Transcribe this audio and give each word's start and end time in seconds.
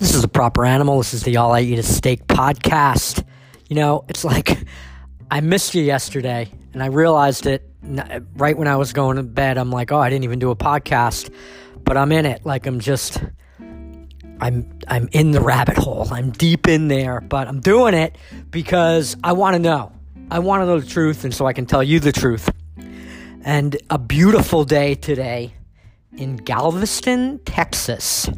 This 0.00 0.14
is 0.14 0.24
a 0.24 0.28
proper 0.28 0.64
animal. 0.64 0.96
This 0.96 1.12
is 1.12 1.24
the 1.24 1.36
All 1.36 1.52
I 1.52 1.60
Eat 1.60 1.78
is 1.78 1.94
Steak 1.94 2.26
podcast. 2.26 3.22
You 3.68 3.76
know, 3.76 4.06
it's 4.08 4.24
like 4.24 4.64
I 5.30 5.42
missed 5.42 5.74
you 5.74 5.82
yesterday, 5.82 6.50
and 6.72 6.82
I 6.82 6.86
realized 6.86 7.44
it 7.44 7.70
right 8.34 8.56
when 8.56 8.66
I 8.66 8.76
was 8.76 8.94
going 8.94 9.18
to 9.18 9.22
bed. 9.22 9.58
I'm 9.58 9.70
like, 9.70 9.92
oh, 9.92 9.98
I 9.98 10.08
didn't 10.08 10.24
even 10.24 10.38
do 10.38 10.50
a 10.50 10.56
podcast, 10.56 11.30
but 11.84 11.98
I'm 11.98 12.12
in 12.12 12.24
it. 12.24 12.46
Like 12.46 12.66
I'm 12.66 12.80
just, 12.80 13.22
I'm, 14.40 14.78
I'm 14.88 15.10
in 15.12 15.32
the 15.32 15.42
rabbit 15.42 15.76
hole. 15.76 16.08
I'm 16.10 16.30
deep 16.30 16.66
in 16.66 16.88
there, 16.88 17.20
but 17.20 17.46
I'm 17.46 17.60
doing 17.60 17.92
it 17.92 18.16
because 18.50 19.18
I 19.22 19.34
want 19.34 19.52
to 19.56 19.58
know. 19.58 19.92
I 20.30 20.38
want 20.38 20.62
to 20.62 20.66
know 20.66 20.80
the 20.80 20.86
truth, 20.86 21.24
and 21.24 21.34
so 21.34 21.44
I 21.44 21.52
can 21.52 21.66
tell 21.66 21.82
you 21.82 22.00
the 22.00 22.12
truth. 22.12 22.48
And 23.44 23.76
a 23.90 23.98
beautiful 23.98 24.64
day 24.64 24.94
today 24.94 25.52
in 26.16 26.38
Galveston, 26.38 27.40
Texas. 27.44 28.30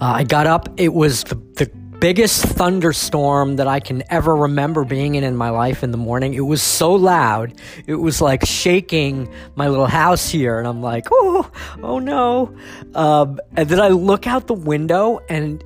Uh, 0.00 0.14
I 0.16 0.24
got 0.24 0.46
up. 0.46 0.68
It 0.78 0.94
was 0.94 1.24
the, 1.24 1.34
the 1.34 1.70
biggest 1.98 2.42
thunderstorm 2.42 3.56
that 3.56 3.68
I 3.68 3.80
can 3.80 4.02
ever 4.08 4.34
remember 4.34 4.84
being 4.84 5.14
in 5.14 5.24
in 5.24 5.36
my 5.36 5.50
life 5.50 5.82
in 5.82 5.90
the 5.90 5.98
morning. 5.98 6.32
It 6.32 6.40
was 6.40 6.62
so 6.62 6.92
loud. 6.94 7.52
It 7.86 7.96
was 7.96 8.22
like 8.22 8.46
shaking 8.46 9.28
my 9.56 9.68
little 9.68 9.86
house 9.86 10.30
here. 10.30 10.58
And 10.58 10.66
I'm 10.66 10.80
like, 10.80 11.08
oh, 11.12 11.50
oh 11.82 11.98
no. 11.98 12.56
Um, 12.94 13.38
and 13.54 13.68
then 13.68 13.78
I 13.78 13.88
look 13.88 14.26
out 14.26 14.46
the 14.46 14.54
window 14.54 15.20
and 15.28 15.62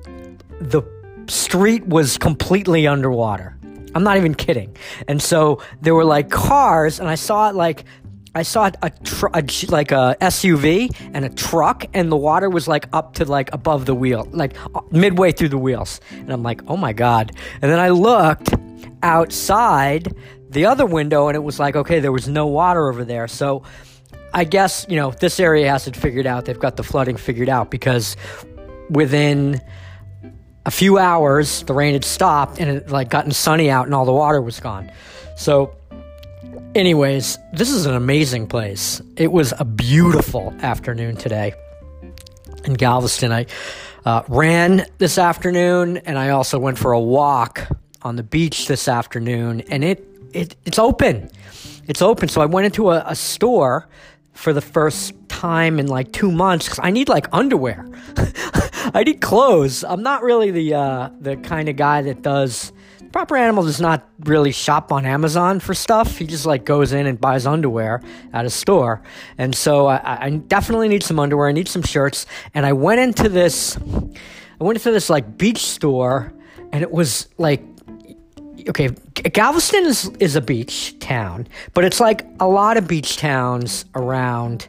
the 0.59 0.83
street 1.27 1.87
was 1.87 2.17
completely 2.17 2.87
underwater. 2.87 3.57
I'm 3.95 4.03
not 4.03 4.17
even 4.17 4.35
kidding. 4.35 4.75
And 5.07 5.21
so 5.21 5.61
there 5.81 5.95
were 5.95 6.03
like 6.03 6.29
cars, 6.29 6.99
and 6.99 7.07
I 7.07 7.15
saw 7.15 7.49
it 7.49 7.55
like 7.55 7.85
I 8.35 8.43
saw 8.43 8.69
a, 8.81 8.89
tr- 8.89 9.27
a 9.33 9.41
like 9.69 9.93
a 9.93 10.17
SUV 10.19 10.93
and 11.13 11.23
a 11.23 11.29
truck, 11.29 11.85
and 11.93 12.11
the 12.11 12.17
water 12.17 12.49
was 12.49 12.67
like 12.67 12.87
up 12.91 13.13
to 13.15 13.25
like 13.25 13.51
above 13.53 13.85
the 13.85 13.95
wheel, 13.95 14.27
like 14.31 14.55
uh, 14.75 14.81
midway 14.91 15.31
through 15.31 15.49
the 15.49 15.57
wheels. 15.57 16.01
And 16.11 16.31
I'm 16.31 16.43
like, 16.43 16.61
oh 16.67 16.75
my 16.75 16.91
god! 16.91 17.31
And 17.61 17.71
then 17.71 17.79
I 17.79 17.89
looked 17.89 18.53
outside 19.01 20.13
the 20.49 20.65
other 20.65 20.85
window, 20.85 21.29
and 21.29 21.35
it 21.37 21.43
was 21.43 21.59
like, 21.59 21.77
okay, 21.77 22.01
there 22.01 22.11
was 22.11 22.27
no 22.27 22.45
water 22.45 22.89
over 22.89 23.05
there. 23.05 23.29
So 23.29 23.63
I 24.33 24.43
guess 24.43 24.85
you 24.89 24.97
know 24.97 25.11
this 25.11 25.39
area 25.39 25.71
has 25.71 25.87
it 25.87 25.95
figured 25.95 26.27
out. 26.27 26.43
They've 26.43 26.59
got 26.59 26.75
the 26.75 26.83
flooding 26.83 27.15
figured 27.15 27.47
out 27.47 27.71
because 27.71 28.17
within 28.89 29.61
a 30.65 30.71
few 30.71 30.97
hours 30.97 31.63
the 31.63 31.73
rain 31.73 31.93
had 31.93 32.03
stopped 32.03 32.59
and 32.59 32.69
it 32.69 32.89
like 32.89 33.09
gotten 33.09 33.31
sunny 33.31 33.69
out 33.69 33.85
and 33.85 33.95
all 33.95 34.03
the 34.03 34.11
water 34.11 34.41
was 34.41 34.59
gone. 34.59 34.91
So 35.37 35.75
Anyways, 36.75 37.37
this 37.53 37.69
is 37.69 37.85
an 37.85 37.95
amazing 37.95 38.47
place. 38.47 39.01
It 39.17 39.31
was 39.31 39.53
a 39.57 39.65
beautiful 39.65 40.53
afternoon 40.61 41.15
today 41.15 41.53
in 42.65 42.73
Galveston. 42.73 43.31
I 43.31 43.45
uh, 44.05 44.23
ran 44.27 44.85
this 44.97 45.17
afternoon, 45.17 45.97
and 45.97 46.17
I 46.17 46.29
also 46.29 46.59
went 46.59 46.77
for 46.77 46.91
a 46.91 46.99
walk 46.99 47.67
on 48.01 48.15
the 48.15 48.23
beach 48.23 48.67
this 48.67 48.87
afternoon. 48.87 49.61
And 49.61 49.83
it, 49.83 50.05
it 50.33 50.55
it's 50.65 50.79
open. 50.79 51.29
It's 51.87 52.01
open. 52.01 52.29
So 52.29 52.41
I 52.41 52.45
went 52.45 52.65
into 52.65 52.91
a, 52.91 53.03
a 53.07 53.15
store 53.15 53.87
for 54.33 54.51
the 54.51 54.61
first 54.61 55.13
time 55.29 55.79
in 55.79 55.87
like 55.87 56.11
two 56.11 56.31
months 56.31 56.65
because 56.65 56.79
I 56.83 56.91
need 56.91 57.09
like 57.09 57.27
underwear. 57.31 57.87
I 58.93 59.03
need 59.05 59.21
clothes. 59.21 59.83
I'm 59.83 60.03
not 60.03 60.23
really 60.23 60.51
the 60.51 60.73
uh, 60.73 61.09
the 61.19 61.37
kind 61.37 61.69
of 61.69 61.75
guy 61.75 62.01
that 62.03 62.21
does 62.21 62.71
Proper 63.15 63.37
Animal 63.37 63.63
does 63.63 63.79
not 63.79 64.05
really 64.25 64.51
shop 64.51 64.91
on 64.91 65.05
Amazon 65.05 65.61
for 65.61 65.73
stuff. 65.73 66.17
He 66.17 66.27
just 66.27 66.45
like 66.45 66.65
goes 66.65 66.91
in 66.91 67.07
and 67.07 67.17
buys 67.17 67.47
underwear 67.47 68.01
at 68.33 68.43
a 68.43 68.49
store. 68.49 69.01
And 69.37 69.55
so 69.55 69.87
I, 69.87 70.25
I 70.25 70.29
definitely 70.31 70.89
need 70.89 71.01
some 71.01 71.17
underwear. 71.17 71.47
I 71.47 71.53
need 71.53 71.69
some 71.69 71.81
shirts. 71.81 72.25
And 72.53 72.65
I 72.65 72.73
went 72.73 72.99
into 72.99 73.29
this, 73.29 73.77
I 73.77 74.63
went 74.65 74.75
into 74.79 74.91
this 74.91 75.09
like 75.09 75.37
beach 75.37 75.59
store, 75.59 76.33
and 76.73 76.81
it 76.83 76.91
was 76.91 77.29
like 77.37 77.63
okay, 78.67 78.89
Galveston 79.13 79.85
is 79.85 80.11
is 80.19 80.35
a 80.35 80.41
beach 80.41 80.99
town, 80.99 81.47
but 81.73 81.85
it's 81.85 82.01
like 82.01 82.27
a 82.41 82.47
lot 82.49 82.75
of 82.75 82.85
beach 82.85 83.15
towns 83.15 83.85
around 83.95 84.67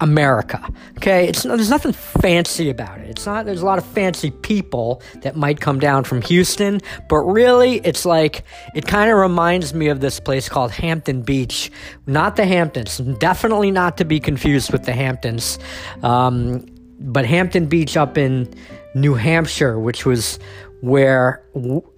America. 0.00 0.68
Okay, 0.98 1.28
it's 1.28 1.44
there's 1.44 1.70
nothing 1.70 1.92
fancy 1.92 2.68
about 2.68 2.98
it. 3.00 3.08
It's 3.08 3.26
not 3.26 3.46
there's 3.46 3.62
a 3.62 3.64
lot 3.64 3.78
of 3.78 3.84
fancy 3.84 4.30
people 4.30 5.02
that 5.22 5.36
might 5.36 5.60
come 5.60 5.78
down 5.78 6.04
from 6.04 6.20
Houston, 6.22 6.80
but 7.08 7.18
really 7.18 7.76
it's 7.78 8.04
like 8.04 8.44
it 8.74 8.86
kind 8.86 9.10
of 9.10 9.16
reminds 9.18 9.72
me 9.72 9.88
of 9.88 10.00
this 10.00 10.18
place 10.20 10.48
called 10.48 10.72
Hampton 10.72 11.22
Beach, 11.22 11.70
not 12.06 12.36
the 12.36 12.44
Hamptons, 12.44 12.98
definitely 13.18 13.70
not 13.70 13.96
to 13.98 14.04
be 14.04 14.18
confused 14.18 14.72
with 14.72 14.84
the 14.84 14.92
Hamptons, 14.92 15.58
um, 16.02 16.66
but 16.98 17.24
Hampton 17.24 17.66
Beach 17.66 17.96
up 17.96 18.18
in 18.18 18.52
New 18.94 19.14
Hampshire, 19.14 19.78
which 19.78 20.04
was 20.04 20.38
where 20.80 21.44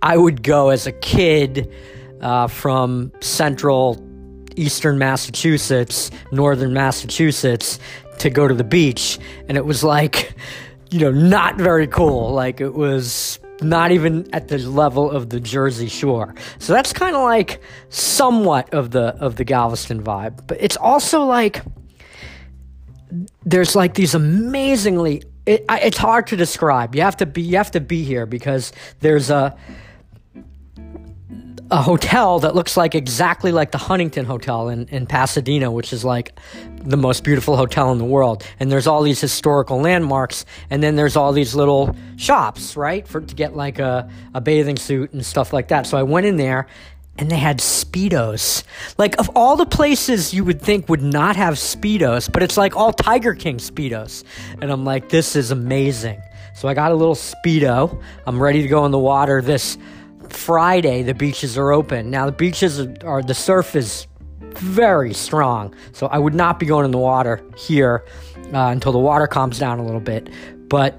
I 0.03 0.17
would 0.17 0.43
go 0.43 0.69
as 0.69 0.87
a 0.87 0.93
kid 0.93 1.73
uh, 2.21 2.47
from 2.47 3.13
Central 3.21 3.95
eastern 4.57 4.99
Massachusetts, 4.99 6.11
northern 6.33 6.73
Massachusetts 6.73 7.79
to 8.19 8.31
go 8.31 8.49
to 8.49 8.55
the 8.55 8.65
beach. 8.65 9.19
And 9.49 9.57
it 9.57 9.65
was 9.65 9.85
like, 9.85 10.35
you 10.91 11.01
know, 11.01 11.11
not 11.11 11.57
very 11.57 11.87
cool. 11.87 12.33
Like 12.33 12.61
it 12.61 12.75
was 12.75 13.39
not 13.61 13.91
even 13.91 14.29
at 14.35 14.49
the 14.49 14.59
level 14.59 15.11
of 15.11 15.31
the 15.31 15.41
Jersey 15.41 15.89
Shore. 15.89 16.35
So 16.59 16.73
that's 16.73 16.93
kind 16.93 17.17
of 17.17 17.23
like 17.23 17.61
somewhat 17.89 18.73
of 18.75 18.91
the 18.91 19.17
of 19.17 19.37
the 19.37 19.45
Galveston 19.45 20.03
vibe. 20.03 20.47
But 20.47 20.59
it's 20.61 20.77
also 20.77 21.23
like 21.23 21.63
there's 23.45 23.75
like 23.75 23.95
these 23.95 24.15
amazingly 24.15 25.23
it, 25.47 25.65
it's 25.71 25.97
hard 25.97 26.27
to 26.29 26.37
describe. 26.37 26.95
You 26.95 27.03
have 27.03 27.17
to 27.19 27.27
be 27.27 27.43
you 27.43 27.57
have 27.57 27.71
to 27.73 27.81
be 27.81 28.03
here 28.03 28.27
because 28.27 28.73
there's 29.01 29.31
a 29.31 29.57
a 31.71 31.83
hotel 31.83 32.39
that 32.41 32.55
looks 32.55 32.77
like 32.77 32.95
exactly 32.95 33.51
like 33.51 33.73
the 33.73 33.79
Huntington 33.79 34.25
Hotel 34.25 34.69
in, 34.69 34.87
in 34.89 35.07
Pasadena, 35.07 35.71
which 35.71 35.93
is 35.93 36.05
like 36.05 36.39
the 36.83 36.97
most 36.97 37.25
beautiful 37.25 37.57
hotel 37.57 37.91
in 37.93 37.99
the 37.99 38.05
world. 38.05 38.45
And 38.61 38.71
there's 38.71 38.87
all 38.87 39.03
these 39.03 39.21
historical 39.21 39.81
landmarks, 39.81 40.45
and 40.71 40.83
then 40.83 40.95
there's 40.95 41.17
all 41.17 41.33
these 41.33 41.55
little 41.55 41.97
shops, 42.17 42.77
right, 42.77 43.07
for 43.07 43.21
to 43.21 43.35
get 43.35 43.57
like 43.57 43.79
a, 43.79 44.09
a 44.35 44.41
bathing 44.41 44.77
suit 44.77 45.13
and 45.13 45.27
stuff 45.27 45.53
like 45.53 45.69
that. 45.69 45.87
So 45.87 45.99
I 45.99 46.05
went 46.05 46.27
in 46.27 46.37
there 46.37 46.69
and 47.19 47.31
they 47.31 47.39
had 47.39 47.59
speedos. 47.59 48.63
Like 48.97 49.19
of 49.19 49.31
all 49.35 49.57
the 49.57 49.67
places 49.67 50.33
you 50.33 50.45
would 50.45 50.61
think 50.61 50.89
would 50.89 51.03
not 51.03 51.35
have 51.37 51.55
speedos 51.55 52.31
but 52.31 52.43
it's 52.43 52.59
like 52.59 52.77
all 52.77 52.93
tiger 52.93 53.35
king 53.35 53.57
speedos. 53.57 54.23
And 54.61 54.71
i'm 54.71 54.85
like 54.85 55.09
this 55.09 55.35
is 55.35 55.51
amazing. 55.51 56.21
So 56.55 56.69
i 56.69 56.75
got 56.75 56.93
a 56.93 56.95
little 56.95 57.15
speedo. 57.15 58.03
I'm 58.27 58.43
ready 58.43 58.61
to 58.63 58.69
go 58.69 58.85
in 58.85 58.93
the 58.93 58.99
water. 58.99 59.41
This 59.41 59.79
Friday, 60.37 61.03
the 61.03 61.15
beaches 61.15 61.57
are 61.59 61.73
open. 61.73 62.11
Now, 62.11 62.27
the 62.27 62.33
beaches 62.33 62.81
are, 62.81 63.23
the 63.23 63.35
surf 63.35 63.75
is 63.75 64.07
very 64.55 65.13
strong, 65.13 65.75
so 65.93 66.07
I 66.07 66.19
would 66.19 66.35
not 66.35 66.59
be 66.59 66.67
going 66.67 66.85
in 66.85 66.91
the 66.91 66.99
water 66.99 67.43
here 67.57 68.05
uh, 68.53 68.69
until 68.69 68.93
the 68.93 68.99
water 68.99 69.27
calms 69.27 69.59
down 69.59 69.79
a 69.79 69.85
little 69.85 70.01
bit. 70.01 70.29
But 70.69 70.95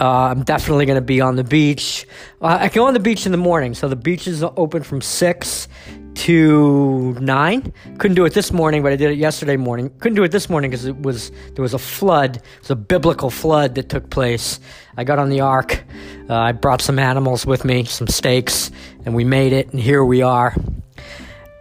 uh, 0.00 0.08
I'm 0.08 0.42
definitely 0.42 0.86
going 0.86 0.96
to 0.96 1.04
be 1.04 1.20
on 1.20 1.36
the 1.36 1.44
beach. 1.44 2.06
Uh, 2.40 2.58
I 2.60 2.68
can 2.68 2.80
go 2.80 2.86
on 2.86 2.94
the 2.94 3.00
beach 3.00 3.26
in 3.26 3.32
the 3.32 3.38
morning, 3.38 3.74
so 3.74 3.88
the 3.88 3.96
beach 3.96 4.26
is 4.26 4.42
open 4.42 4.82
from 4.82 5.00
6 5.00 5.68
to 6.14 7.14
9. 7.14 7.72
Couldn't 7.98 8.14
do 8.14 8.24
it 8.24 8.34
this 8.34 8.52
morning, 8.52 8.82
but 8.82 8.92
I 8.92 8.96
did 8.96 9.10
it 9.10 9.18
yesterday 9.18 9.56
morning. 9.56 9.90
Couldn't 9.98 10.16
do 10.16 10.24
it 10.24 10.30
this 10.30 10.48
morning 10.50 10.70
because 10.70 10.86
it 10.86 11.00
was 11.00 11.30
there 11.54 11.62
was 11.62 11.74
a 11.74 11.78
flood. 11.78 12.36
It 12.36 12.60
was 12.60 12.70
a 12.70 12.76
biblical 12.76 13.30
flood 13.30 13.74
that 13.76 13.88
took 13.88 14.10
place. 14.10 14.60
I 14.96 15.04
got 15.04 15.18
on 15.18 15.30
the 15.30 15.40
ark. 15.40 15.84
Uh, 16.28 16.36
I 16.36 16.52
brought 16.52 16.80
some 16.80 16.98
animals 16.98 17.46
with 17.46 17.64
me, 17.64 17.84
some 17.84 18.06
steaks, 18.06 18.70
and 19.04 19.14
we 19.14 19.24
made 19.24 19.52
it, 19.52 19.70
and 19.70 19.80
here 19.80 20.04
we 20.04 20.22
are. 20.22 20.54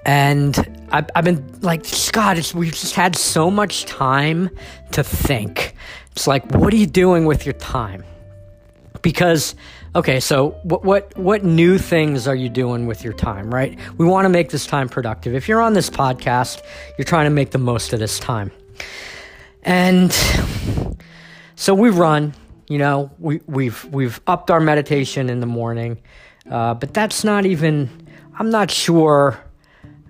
And 0.05 0.57
I've, 0.91 1.09
I've 1.15 1.25
been 1.25 1.59
like, 1.61 1.85
God, 2.11 2.51
we've 2.53 2.73
just 2.73 2.95
had 2.95 3.15
so 3.15 3.51
much 3.51 3.85
time 3.85 4.49
to 4.91 5.03
think. 5.03 5.75
It's 6.11 6.27
like, 6.27 6.45
what 6.53 6.73
are 6.73 6.77
you 6.77 6.87
doing 6.87 7.25
with 7.25 7.45
your 7.45 7.53
time? 7.53 8.03
Because 9.01 9.55
okay, 9.95 10.19
so 10.19 10.51
what 10.63 10.83
what 10.83 11.17
what 11.17 11.43
new 11.43 11.77
things 11.77 12.27
are 12.27 12.35
you 12.35 12.49
doing 12.49 12.87
with 12.87 13.03
your 13.03 13.13
time, 13.13 13.53
right? 13.53 13.77
We 13.97 14.05
want 14.05 14.25
to 14.25 14.29
make 14.29 14.49
this 14.49 14.65
time 14.65 14.89
productive. 14.89 15.33
If 15.33 15.47
you're 15.47 15.61
on 15.61 15.73
this 15.73 15.89
podcast, 15.89 16.61
you're 16.97 17.05
trying 17.05 17.25
to 17.25 17.31
make 17.31 17.51
the 17.51 17.57
most 17.57 17.93
of 17.93 17.99
this 17.99 18.19
time. 18.19 18.51
And 19.63 20.11
so 21.55 21.73
we 21.73 21.89
run, 21.89 22.33
you 22.67 22.77
know, 22.77 23.11
we 23.19 23.41
we've 23.47 23.83
we've 23.85 24.19
upped 24.27 24.51
our 24.51 24.59
meditation 24.59 25.29
in 25.29 25.39
the 25.39 25.47
morning. 25.47 26.01
Uh, 26.49 26.73
but 26.73 26.93
that's 26.93 27.23
not 27.23 27.45
even 27.45 28.07
I'm 28.37 28.49
not 28.49 28.71
sure 28.71 29.39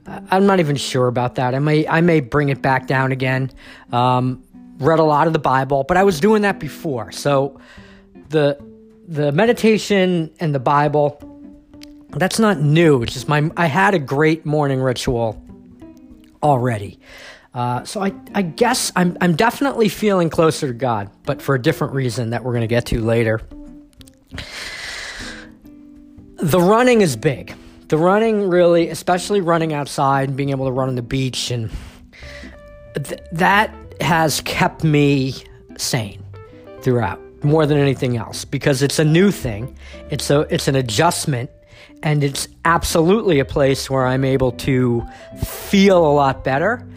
I'm 0.06 0.45
not 0.45 0.60
even 0.60 0.75
sure 0.75 1.07
about 1.07 1.36
that. 1.36 1.54
I 1.54 1.60
may 1.60 1.88
I 1.88 2.01
may 2.01 2.19
bring 2.22 2.50
it 2.50 2.62
back 2.62 2.88
down 2.88 3.12
again. 3.12 3.51
Um, 3.92 4.44
read 4.77 5.00
a 5.00 5.04
lot 5.04 5.27
of 5.27 5.34
the 5.34 5.39
Bible, 5.39 5.84
but 5.88 5.98
I 5.98 6.04
was 6.04 6.19
doing 6.19 6.42
that 6.42 6.60
before. 6.60 7.12
So 7.12 7.60
the 8.30 8.57
the 9.12 9.31
meditation 9.34 10.31
and 10.40 10.56
the 10.56 10.60
Bible, 10.60 11.19
that's 12.12 12.40
not 12.40 12.62
new. 12.62 13.04
It's 13.04 13.13
just 13.13 13.28
my 13.28 13.52
I 13.58 13.66
had 13.66 13.94
a 13.94 14.00
great 14.00 14.46
morning 14.46 14.81
ritual 14.81 15.44
already. 16.42 16.98
Uh, 17.54 17.84
so 17.84 18.02
I, 18.02 18.13
I 18.34 18.42
guess 18.42 18.94
I'm, 18.96 19.18
I'm 19.19 19.36
definitely 19.36 19.90
feeling 19.90 20.30
closer 20.30 20.68
to 20.68 20.74
God, 20.74 21.10
but 21.25 21.42
for 21.42 21.56
a 21.56 21.62
different 21.62 21.94
reason 21.94 22.30
that 22.30 22.46
we're 22.46 22.54
going 22.54 22.62
to 22.62 22.68
get 22.68 22.86
to 22.88 23.02
later. 23.02 23.42
the 26.38 26.62
running 26.62 27.02
is 27.02 27.18
big. 27.18 27.54
The 27.90 27.98
running 27.98 28.48
really, 28.48 28.88
especially 28.88 29.42
running 29.42 29.74
outside 29.74 30.30
and 30.30 30.38
being 30.38 30.52
able 30.52 30.68
to 30.68 30.72
run 30.72 30.88
on 30.88 30.96
the 30.96 31.02
beach, 31.02 31.52
and 31.52 31.69
th- 32.96 33.19
that 33.34 33.75
has 34.00 34.40
kept 34.40 34.86
me 34.86 35.34
sane 35.75 36.24
throughout 36.81 37.19
more 37.43 37.65
than 37.65 37.77
anything 37.77 38.17
else 38.17 38.45
because 38.45 38.81
it's 38.81 38.99
a 38.99 39.05
new 39.05 39.31
thing. 39.31 39.75
It's 40.09 40.29
a 40.29 40.41
it's 40.53 40.67
an 40.67 40.75
adjustment 40.75 41.49
and 42.03 42.23
it's 42.23 42.47
absolutely 42.65 43.39
a 43.39 43.45
place 43.45 43.89
where 43.89 44.05
I'm 44.05 44.25
able 44.25 44.51
to 44.53 45.03
feel 45.43 46.05
a 46.05 46.13
lot 46.13 46.43
better 46.43 46.88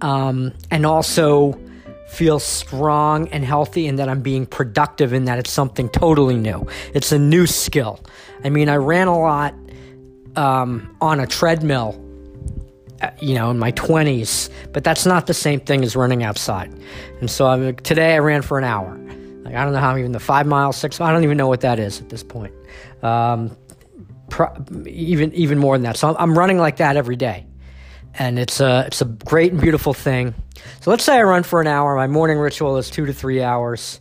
um, 0.00 0.52
and 0.70 0.86
also 0.86 1.58
feel 2.08 2.38
strong 2.38 3.28
and 3.28 3.44
healthy 3.44 3.86
and 3.86 3.98
that 3.98 4.08
I'm 4.08 4.20
being 4.20 4.44
productive 4.44 5.12
in 5.12 5.24
that 5.24 5.38
it's 5.38 5.50
something 5.50 5.88
totally 5.88 6.36
new. 6.36 6.66
It's 6.94 7.10
a 7.10 7.18
new 7.18 7.46
skill. 7.46 8.00
I 8.44 8.50
mean, 8.50 8.68
I 8.68 8.76
ran 8.76 9.08
a 9.08 9.18
lot 9.18 9.54
um, 10.36 10.94
on 11.00 11.20
a 11.20 11.26
treadmill, 11.26 11.98
uh, 13.00 13.10
you 13.20 13.34
know, 13.34 13.50
in 13.50 13.58
my 13.58 13.72
20s, 13.72 14.50
but 14.72 14.84
that's 14.84 15.06
not 15.06 15.26
the 15.26 15.34
same 15.34 15.60
thing 15.60 15.82
as 15.82 15.96
running 15.96 16.22
outside. 16.22 16.70
And 17.20 17.30
so 17.30 17.46
I'm, 17.46 17.76
today 17.76 18.14
I 18.14 18.18
ran 18.18 18.42
for 18.42 18.58
an 18.58 18.64
hour. 18.64 18.98
Like, 19.42 19.54
I 19.54 19.64
don't 19.64 19.72
know 19.72 19.80
how 19.80 19.96
even 19.96 20.12
the 20.12 20.20
five 20.20 20.46
miles, 20.46 20.76
six, 20.76 21.00
I 21.00 21.12
don't 21.12 21.24
even 21.24 21.36
know 21.36 21.48
what 21.48 21.62
that 21.62 21.78
is 21.78 22.00
at 22.00 22.08
this 22.08 22.22
point. 22.22 22.54
Um, 23.02 23.56
pro- 24.32 24.54
even 24.86 25.32
even 25.34 25.58
more 25.58 25.76
than 25.76 25.84
that. 25.84 25.96
So 25.96 26.16
I'm 26.18 26.36
running 26.36 26.58
like 26.58 26.78
that 26.78 26.96
every 26.96 27.16
day, 27.16 27.46
and 28.14 28.38
it's 28.38 28.60
a 28.60 28.84
it's 28.86 29.00
a 29.00 29.04
great 29.04 29.52
and 29.52 29.60
beautiful 29.60 29.94
thing. 29.94 30.34
So 30.80 30.90
let's 30.90 31.04
say 31.04 31.16
I 31.16 31.22
run 31.22 31.42
for 31.42 31.60
an 31.60 31.66
hour. 31.66 31.94
My 31.96 32.06
morning 32.06 32.38
ritual 32.38 32.76
is 32.78 32.90
two 32.90 33.06
to 33.06 33.12
three 33.12 33.42
hours. 33.42 34.00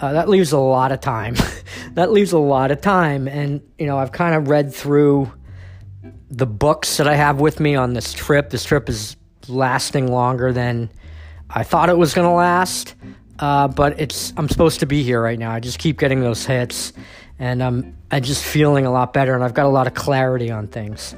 Uh, 0.00 0.12
that 0.12 0.28
leaves 0.28 0.52
a 0.52 0.58
lot 0.58 0.92
of 0.92 1.00
time. 1.00 1.36
that 1.92 2.12
leaves 2.12 2.32
a 2.32 2.38
lot 2.38 2.70
of 2.70 2.80
time, 2.80 3.26
and 3.26 3.62
you 3.78 3.86
know 3.86 3.98
I've 3.98 4.12
kind 4.12 4.34
of 4.34 4.48
read 4.48 4.72
through 4.74 5.32
the 6.30 6.46
books 6.46 6.96
that 6.98 7.08
I 7.08 7.14
have 7.14 7.40
with 7.40 7.60
me 7.60 7.74
on 7.74 7.94
this 7.94 8.12
trip. 8.12 8.50
This 8.50 8.64
trip 8.64 8.88
is 8.88 9.16
lasting 9.48 10.10
longer 10.10 10.52
than 10.52 10.90
I 11.48 11.62
thought 11.62 11.88
it 11.88 11.96
was 11.96 12.14
going 12.14 12.26
to 12.26 12.34
last. 12.34 12.94
Uh, 13.38 13.68
but 13.68 14.00
it's 14.00 14.32
I'm 14.36 14.48
supposed 14.48 14.80
to 14.80 14.86
be 14.86 15.02
here 15.02 15.20
right 15.20 15.38
now. 15.38 15.50
I 15.50 15.60
just 15.60 15.78
keep 15.78 15.98
getting 15.98 16.20
those 16.20 16.46
hits, 16.46 16.92
and 17.38 17.62
I'm 17.62 17.96
I'm 18.10 18.22
just 18.22 18.44
feeling 18.44 18.86
a 18.86 18.92
lot 18.92 19.12
better, 19.12 19.34
and 19.34 19.42
I've 19.42 19.54
got 19.54 19.66
a 19.66 19.70
lot 19.70 19.86
of 19.86 19.94
clarity 19.94 20.50
on 20.50 20.68
things. 20.68 21.14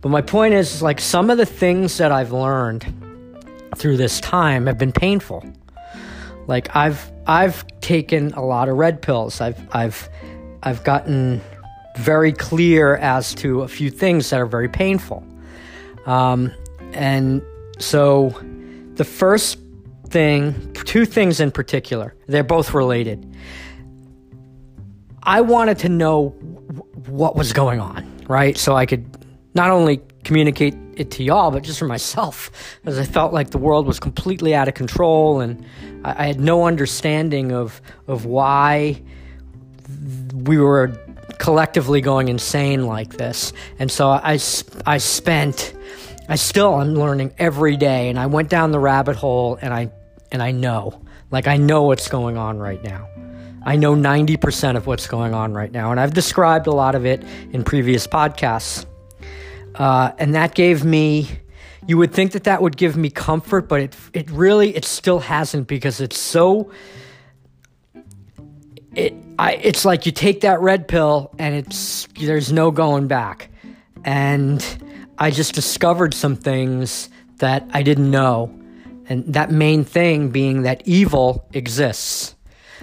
But 0.00 0.10
my 0.10 0.20
point 0.20 0.54
is, 0.54 0.82
like 0.82 1.00
some 1.00 1.30
of 1.30 1.38
the 1.38 1.46
things 1.46 1.98
that 1.98 2.12
I've 2.12 2.32
learned 2.32 2.84
through 3.76 3.96
this 3.96 4.20
time 4.20 4.66
have 4.66 4.78
been 4.78 4.92
painful. 4.92 5.44
Like 6.46 6.74
I've 6.76 7.10
I've 7.26 7.64
taken 7.80 8.32
a 8.34 8.44
lot 8.44 8.68
of 8.68 8.76
red 8.76 9.00
pills. 9.00 9.40
I've 9.40 9.60
I've 9.74 10.08
I've 10.62 10.84
gotten 10.84 11.40
very 11.96 12.32
clear 12.32 12.96
as 12.96 13.34
to 13.36 13.62
a 13.62 13.68
few 13.68 13.90
things 13.90 14.30
that 14.30 14.40
are 14.40 14.46
very 14.46 14.68
painful. 14.68 15.24
Um, 16.06 16.52
and 16.92 17.42
so 17.78 18.34
the 18.94 19.04
first 19.04 19.58
thing, 20.12 20.72
two 20.74 21.04
things 21.04 21.40
in 21.40 21.50
particular, 21.50 22.14
they're 22.28 22.44
both 22.44 22.74
related. 22.74 23.26
I 25.22 25.40
wanted 25.40 25.78
to 25.80 25.88
know 25.88 26.30
what 27.06 27.34
was 27.34 27.52
going 27.52 27.80
on, 27.80 28.24
right? 28.28 28.56
So 28.56 28.76
I 28.76 28.86
could 28.86 29.04
not 29.54 29.70
only 29.70 30.00
communicate 30.24 30.74
it 30.96 31.10
to 31.12 31.24
y'all, 31.24 31.50
but 31.50 31.62
just 31.62 31.78
for 31.78 31.86
myself, 31.86 32.50
as 32.84 32.98
I 32.98 33.04
felt 33.04 33.32
like 33.32 33.50
the 33.50 33.58
world 33.58 33.86
was 33.86 33.98
completely 33.98 34.54
out 34.54 34.68
of 34.68 34.74
control 34.74 35.40
and 35.40 35.64
I, 36.04 36.24
I 36.24 36.26
had 36.26 36.40
no 36.40 36.66
understanding 36.66 37.52
of 37.52 37.80
of 38.06 38.26
why 38.26 39.02
we 40.34 40.58
were 40.58 40.92
collectively 41.38 42.00
going 42.00 42.28
insane 42.28 42.86
like 42.86 43.16
this. 43.16 43.52
And 43.78 43.90
so 43.90 44.10
I, 44.10 44.38
I 44.86 44.98
spent, 44.98 45.74
I 46.28 46.36
still 46.36 46.80
am 46.80 46.94
learning 46.94 47.34
every 47.38 47.76
day, 47.76 48.08
and 48.08 48.18
I 48.18 48.26
went 48.26 48.48
down 48.48 48.70
the 48.70 48.78
rabbit 48.78 49.16
hole, 49.16 49.58
and 49.60 49.74
I 49.74 49.90
and 50.32 50.42
I 50.42 50.50
know, 50.50 51.00
like 51.30 51.46
I 51.46 51.56
know 51.56 51.82
what's 51.82 52.08
going 52.08 52.36
on 52.36 52.58
right 52.58 52.82
now. 52.82 53.08
I 53.64 53.76
know 53.76 53.94
90% 53.94 54.76
of 54.76 54.86
what's 54.86 55.06
going 55.06 55.34
on 55.34 55.54
right 55.54 55.70
now, 55.70 55.92
and 55.92 56.00
I've 56.00 56.14
described 56.14 56.66
a 56.66 56.72
lot 56.72 56.94
of 56.94 57.06
it 57.06 57.22
in 57.52 57.62
previous 57.62 58.06
podcasts. 58.06 58.86
Uh, 59.74 60.12
and 60.18 60.34
that 60.34 60.54
gave 60.54 60.84
me, 60.84 61.28
you 61.86 61.96
would 61.96 62.12
think 62.12 62.32
that 62.32 62.44
that 62.44 62.60
would 62.60 62.76
give 62.76 62.96
me 62.96 63.08
comfort, 63.08 63.68
but 63.68 63.80
it, 63.80 63.96
it 64.12 64.30
really, 64.30 64.74
it 64.74 64.84
still 64.84 65.20
hasn't 65.20 65.68
because 65.68 66.00
it's 66.00 66.18
so, 66.18 66.72
it, 68.94 69.14
I, 69.38 69.54
it's 69.54 69.84
like 69.84 70.06
you 70.06 70.12
take 70.12 70.40
that 70.40 70.60
red 70.60 70.88
pill 70.88 71.32
and 71.38 71.54
it's, 71.54 72.08
there's 72.18 72.52
no 72.52 72.70
going 72.70 73.06
back. 73.06 73.48
And 74.04 74.64
I 75.18 75.30
just 75.30 75.54
discovered 75.54 76.14
some 76.14 76.36
things 76.36 77.08
that 77.36 77.68
I 77.72 77.82
didn't 77.82 78.10
know. 78.10 78.52
And 79.08 79.34
that 79.34 79.50
main 79.50 79.84
thing 79.84 80.30
being 80.30 80.62
that 80.62 80.82
evil 80.86 81.48
exists 81.52 82.34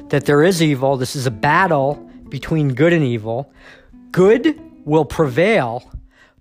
that 0.07 0.25
there 0.25 0.43
is 0.43 0.61
evil. 0.61 0.97
This 0.97 1.15
is 1.15 1.25
a 1.25 1.31
battle 1.31 1.95
between 2.29 2.73
good 2.73 2.93
and 2.93 3.03
evil. 3.03 3.51
Good 4.11 4.59
will 4.85 5.05
prevail, 5.05 5.89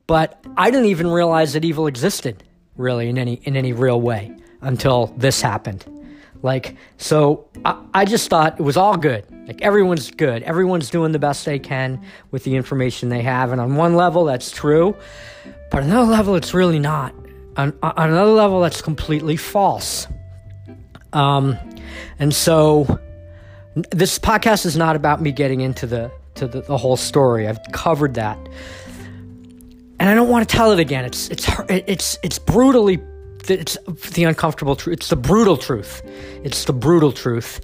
but 0.06 0.42
I 0.56 0.70
didn't 0.70 0.86
even 0.86 1.08
realize 1.08 1.52
that 1.52 1.64
evil 1.64 1.86
existed 1.86 2.42
really 2.76 3.08
in 3.08 3.18
any 3.18 3.34
in 3.44 3.56
any 3.56 3.72
real 3.72 4.00
way 4.00 4.34
until 4.60 5.06
this 5.16 5.42
happened. 5.42 5.84
Like 6.42 6.76
so 6.96 7.48
I, 7.64 7.82
I 7.92 8.04
just 8.04 8.30
thought 8.30 8.58
it 8.58 8.62
was 8.62 8.76
all 8.76 8.96
good. 8.96 9.24
Like 9.46 9.60
everyone's 9.60 10.10
good. 10.10 10.42
Everyone's 10.44 10.88
doing 10.88 11.12
the 11.12 11.18
best 11.18 11.44
they 11.44 11.58
can 11.58 12.02
with 12.30 12.44
the 12.44 12.54
information 12.54 13.08
they 13.08 13.22
have. 13.22 13.50
And 13.50 13.60
on 13.60 13.76
one 13.76 13.96
level 13.96 14.24
that's 14.24 14.50
true, 14.50 14.96
but 15.70 15.82
on 15.82 15.90
another 15.90 16.10
level 16.10 16.36
it's 16.36 16.54
really 16.54 16.78
not. 16.78 17.14
On, 17.58 17.76
on 17.82 18.10
another 18.10 18.30
level 18.30 18.60
that's 18.60 18.80
completely 18.80 19.36
false. 19.36 20.06
Um, 21.12 21.58
and 22.20 22.32
so 22.32 23.00
this 23.90 24.18
podcast 24.18 24.64
is 24.64 24.76
not 24.76 24.96
about 24.96 25.20
me 25.20 25.32
getting 25.32 25.60
into 25.60 25.86
the 25.86 26.10
to 26.36 26.46
the, 26.46 26.60
the 26.62 26.76
whole 26.76 26.96
story. 26.96 27.48
I've 27.48 27.58
covered 27.72 28.14
that, 28.14 28.38
and 29.98 30.08
I 30.08 30.14
don't 30.14 30.28
want 30.28 30.48
to 30.48 30.56
tell 30.56 30.70
it 30.70 30.78
again. 30.78 31.04
It's 31.04 31.28
it's 31.30 31.48
it's 31.68 32.18
it's 32.22 32.38
brutally 32.38 33.02
it's 33.48 33.76
the 34.14 34.24
uncomfortable 34.24 34.76
truth. 34.76 34.98
It's 34.98 35.08
the 35.08 35.16
brutal 35.16 35.56
truth. 35.56 36.02
It's 36.44 36.64
the 36.64 36.72
brutal 36.72 37.10
truth. 37.10 37.60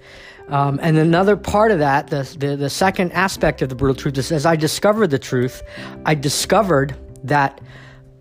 Um, 0.48 0.78
and 0.82 0.98
another 0.98 1.36
part 1.36 1.70
of 1.70 1.78
that, 1.78 2.08
the, 2.08 2.22
the 2.38 2.56
the 2.56 2.70
second 2.70 3.12
aspect 3.12 3.62
of 3.62 3.68
the 3.68 3.76
brutal 3.76 3.94
truth 3.94 4.18
is 4.18 4.32
as 4.32 4.44
I 4.44 4.56
discovered 4.56 5.08
the 5.10 5.20
truth, 5.20 5.62
I 6.04 6.14
discovered 6.16 6.96
that 7.22 7.60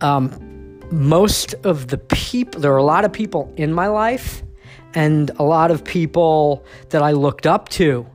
um, 0.01 0.52
most 0.93 1.55
of 1.65 1.87
the 1.87 1.97
people, 1.97 2.61
there 2.61 2.71
are 2.71 2.77
a 2.77 2.83
lot 2.83 3.03
of 3.03 3.11
people 3.11 3.51
in 3.57 3.73
my 3.73 3.87
life 3.87 4.43
and 4.93 5.31
a 5.39 5.43
lot 5.43 5.71
of 5.71 5.83
people 5.83 6.63
that 6.89 7.01
I 7.01 7.11
looked 7.11 7.47
up 7.47 7.69
to 7.69 8.05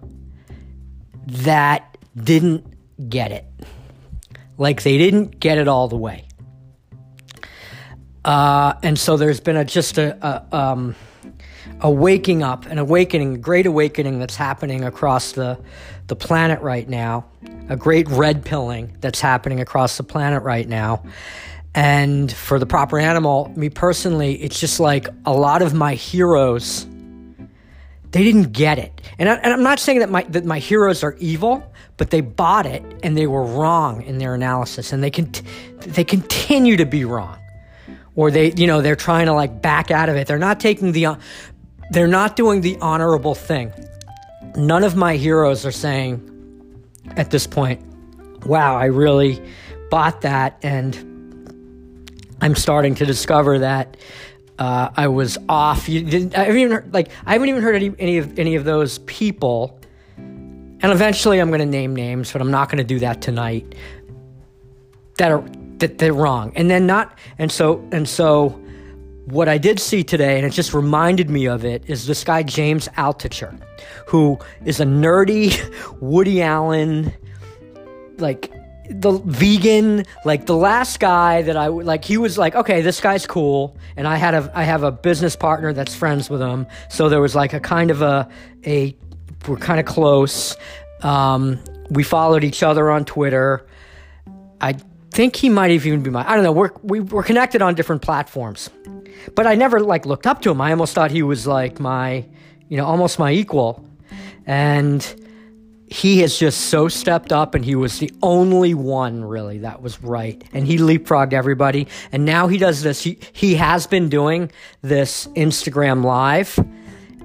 that 1.26 1.98
didn't 2.16 2.64
get 3.10 3.32
it. 3.32 3.44
Like 4.56 4.82
they 4.82 4.96
didn't 4.96 5.40
get 5.40 5.58
it 5.58 5.66
all 5.66 5.88
the 5.88 5.96
way. 5.96 6.24
Uh, 8.24 8.74
and 8.82 8.98
so 8.98 9.16
there's 9.16 9.40
been 9.40 9.56
a 9.56 9.64
just 9.64 9.98
a, 9.98 10.16
a, 10.24 10.56
um, 10.56 10.94
a 11.80 11.90
waking 11.90 12.42
up, 12.42 12.66
an 12.66 12.78
awakening, 12.78 13.34
a 13.34 13.38
great 13.38 13.66
awakening 13.66 14.18
that's 14.18 14.36
happening 14.36 14.84
across 14.84 15.32
the 15.32 15.58
the 16.08 16.16
planet 16.16 16.60
right 16.60 16.88
now. 16.88 17.26
A 17.68 17.76
great 17.76 18.08
red 18.08 18.44
pilling 18.44 18.96
that's 19.00 19.20
happening 19.20 19.60
across 19.60 19.96
the 19.96 20.02
planet 20.02 20.42
right 20.42 20.66
now. 20.66 21.02
And 21.78 22.32
for 22.32 22.58
the 22.58 22.66
proper 22.66 22.98
animal, 22.98 23.52
me 23.54 23.68
personally, 23.68 24.34
it's 24.42 24.58
just 24.58 24.80
like 24.80 25.06
a 25.24 25.32
lot 25.32 25.62
of 25.62 25.74
my 25.74 25.94
heroes, 25.94 26.88
they 28.10 28.24
didn't 28.24 28.50
get 28.52 28.80
it. 28.80 29.00
And, 29.16 29.28
I, 29.28 29.36
am 29.44 29.62
not 29.62 29.78
saying 29.78 30.00
that 30.00 30.10
my, 30.10 30.24
that 30.24 30.44
my 30.44 30.58
heroes 30.58 31.04
are 31.04 31.14
evil, 31.20 31.72
but 31.96 32.10
they 32.10 32.20
bought 32.20 32.66
it 32.66 32.82
and 33.04 33.16
they 33.16 33.28
were 33.28 33.44
wrong 33.44 34.02
in 34.02 34.18
their 34.18 34.34
analysis. 34.34 34.92
And 34.92 35.04
they, 35.04 35.10
can, 35.12 35.30
they 35.86 36.02
continue 36.02 36.76
to 36.78 36.84
be 36.84 37.04
wrong. 37.04 37.38
Or 38.16 38.32
they, 38.32 38.50
you 38.54 38.66
know, 38.66 38.82
they're 38.82 38.96
trying 38.96 39.26
to 39.26 39.32
like 39.32 39.62
back 39.62 39.92
out 39.92 40.08
of 40.08 40.16
it. 40.16 40.26
They're 40.26 40.36
not 40.36 40.58
taking 40.58 40.90
the, 40.90 41.16
they're 41.92 42.08
not 42.08 42.34
doing 42.34 42.62
the 42.62 42.76
honorable 42.80 43.36
thing. 43.36 43.72
None 44.56 44.82
of 44.82 44.96
my 44.96 45.14
heroes 45.14 45.64
are 45.64 45.70
saying 45.70 46.28
at 47.10 47.30
this 47.30 47.46
point, 47.46 47.80
wow, 48.44 48.76
I 48.76 48.86
really 48.86 49.40
bought 49.92 50.22
that 50.22 50.58
and 50.60 51.08
I'm 52.40 52.54
starting 52.54 52.94
to 52.96 53.06
discover 53.06 53.60
that 53.60 53.96
uh, 54.58 54.90
I 54.96 55.08
was 55.08 55.38
off. 55.48 55.88
You 55.88 56.02
didn't, 56.02 56.36
I 56.36 56.44
haven't 56.44 56.58
even 56.58 56.72
heard, 56.72 56.94
like 56.94 57.10
I 57.26 57.32
haven't 57.32 57.48
even 57.48 57.62
heard 57.62 57.76
any, 57.76 57.94
any 57.98 58.18
of 58.18 58.38
any 58.38 58.54
of 58.54 58.64
those 58.64 58.98
people. 59.00 59.78
And 60.16 60.92
eventually, 60.92 61.40
I'm 61.40 61.48
going 61.48 61.60
to 61.60 61.66
name 61.66 61.94
names, 61.94 62.32
but 62.32 62.40
I'm 62.40 62.50
not 62.50 62.68
going 62.68 62.78
to 62.78 62.84
do 62.84 63.00
that 63.00 63.20
tonight. 63.20 63.74
That 65.16 65.32
are 65.32 65.44
that 65.78 65.98
they're 65.98 66.12
wrong, 66.12 66.52
and 66.54 66.70
then 66.70 66.86
not, 66.86 67.18
and 67.38 67.50
so 67.50 67.86
and 67.92 68.08
so. 68.08 68.60
what 69.26 69.46
I 69.48 69.58
did 69.58 69.78
see 69.78 70.02
today, 70.02 70.38
and 70.38 70.46
it 70.46 70.50
just 70.50 70.72
reminded 70.72 71.28
me 71.28 71.46
of 71.46 71.62
it, 71.62 71.82
is 71.86 72.06
this 72.06 72.24
guy 72.24 72.42
James 72.42 72.88
Altucher, 72.96 73.60
who 74.06 74.38
is 74.64 74.80
a 74.80 74.84
nerdy 74.86 75.52
Woody 76.00 76.40
Allen, 76.40 77.12
like 78.16 78.50
the 78.90 79.12
vegan, 79.24 80.04
like 80.24 80.46
the 80.46 80.56
last 80.56 81.00
guy 81.00 81.42
that 81.42 81.56
I 81.56 81.66
like. 81.66 82.04
He 82.04 82.16
was 82.16 82.38
like, 82.38 82.54
okay, 82.54 82.80
this 82.80 83.00
guy's 83.00 83.26
cool, 83.26 83.76
and 83.96 84.06
I 84.06 84.16
had 84.16 84.34
a 84.34 84.50
I 84.54 84.64
have 84.64 84.82
a 84.82 84.90
business 84.90 85.36
partner 85.36 85.72
that's 85.72 85.94
friends 85.94 86.30
with 86.30 86.40
him, 86.40 86.66
so 86.88 87.08
there 87.08 87.20
was 87.20 87.34
like 87.34 87.52
a 87.52 87.60
kind 87.60 87.90
of 87.90 88.02
a 88.02 88.28
a 88.66 88.96
we're 89.46 89.56
kind 89.56 89.78
of 89.78 89.86
close. 89.86 90.56
Um, 91.02 91.60
we 91.90 92.02
followed 92.02 92.44
each 92.44 92.62
other 92.62 92.90
on 92.90 93.04
Twitter. 93.04 93.66
I 94.60 94.74
think 95.10 95.36
he 95.36 95.48
might 95.48 95.70
even 95.70 96.02
be 96.02 96.10
my. 96.10 96.28
I 96.28 96.34
don't 96.34 96.44
know. 96.44 96.52
We're 96.52 96.70
we, 96.82 97.00
we're 97.00 97.22
connected 97.22 97.62
on 97.62 97.74
different 97.74 98.02
platforms, 98.02 98.70
but 99.34 99.46
I 99.46 99.54
never 99.54 99.80
like 99.80 100.06
looked 100.06 100.26
up 100.26 100.42
to 100.42 100.50
him. 100.50 100.60
I 100.60 100.70
almost 100.70 100.94
thought 100.94 101.10
he 101.10 101.22
was 101.22 101.46
like 101.46 101.78
my, 101.78 102.24
you 102.68 102.76
know, 102.76 102.86
almost 102.86 103.18
my 103.18 103.32
equal, 103.32 103.84
and 104.46 105.27
he 105.90 106.20
has 106.20 106.38
just 106.38 106.62
so 106.62 106.88
stepped 106.88 107.32
up 107.32 107.54
and 107.54 107.64
he 107.64 107.74
was 107.74 107.98
the 107.98 108.12
only 108.22 108.74
one 108.74 109.24
really 109.24 109.58
that 109.58 109.80
was 109.80 110.02
right 110.02 110.42
and 110.52 110.66
he 110.66 110.76
leapfrogged 110.78 111.32
everybody 111.32 111.88
and 112.12 112.24
now 112.24 112.46
he 112.46 112.58
does 112.58 112.82
this 112.82 113.02
he, 113.02 113.18
he 113.32 113.54
has 113.54 113.86
been 113.86 114.08
doing 114.08 114.50
this 114.82 115.26
instagram 115.28 116.04
live 116.04 116.58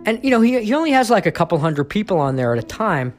and 0.06 0.24
you 0.24 0.30
know 0.30 0.42
he, 0.42 0.64
he 0.64 0.74
only 0.74 0.92
has 0.92 1.10
like 1.10 1.26
a 1.26 1.32
couple 1.32 1.58
hundred 1.60 1.86
people 1.86 2.20
on 2.20 2.36
there 2.36 2.54
at 2.54 2.60
a 2.60 2.68
time 2.68 3.14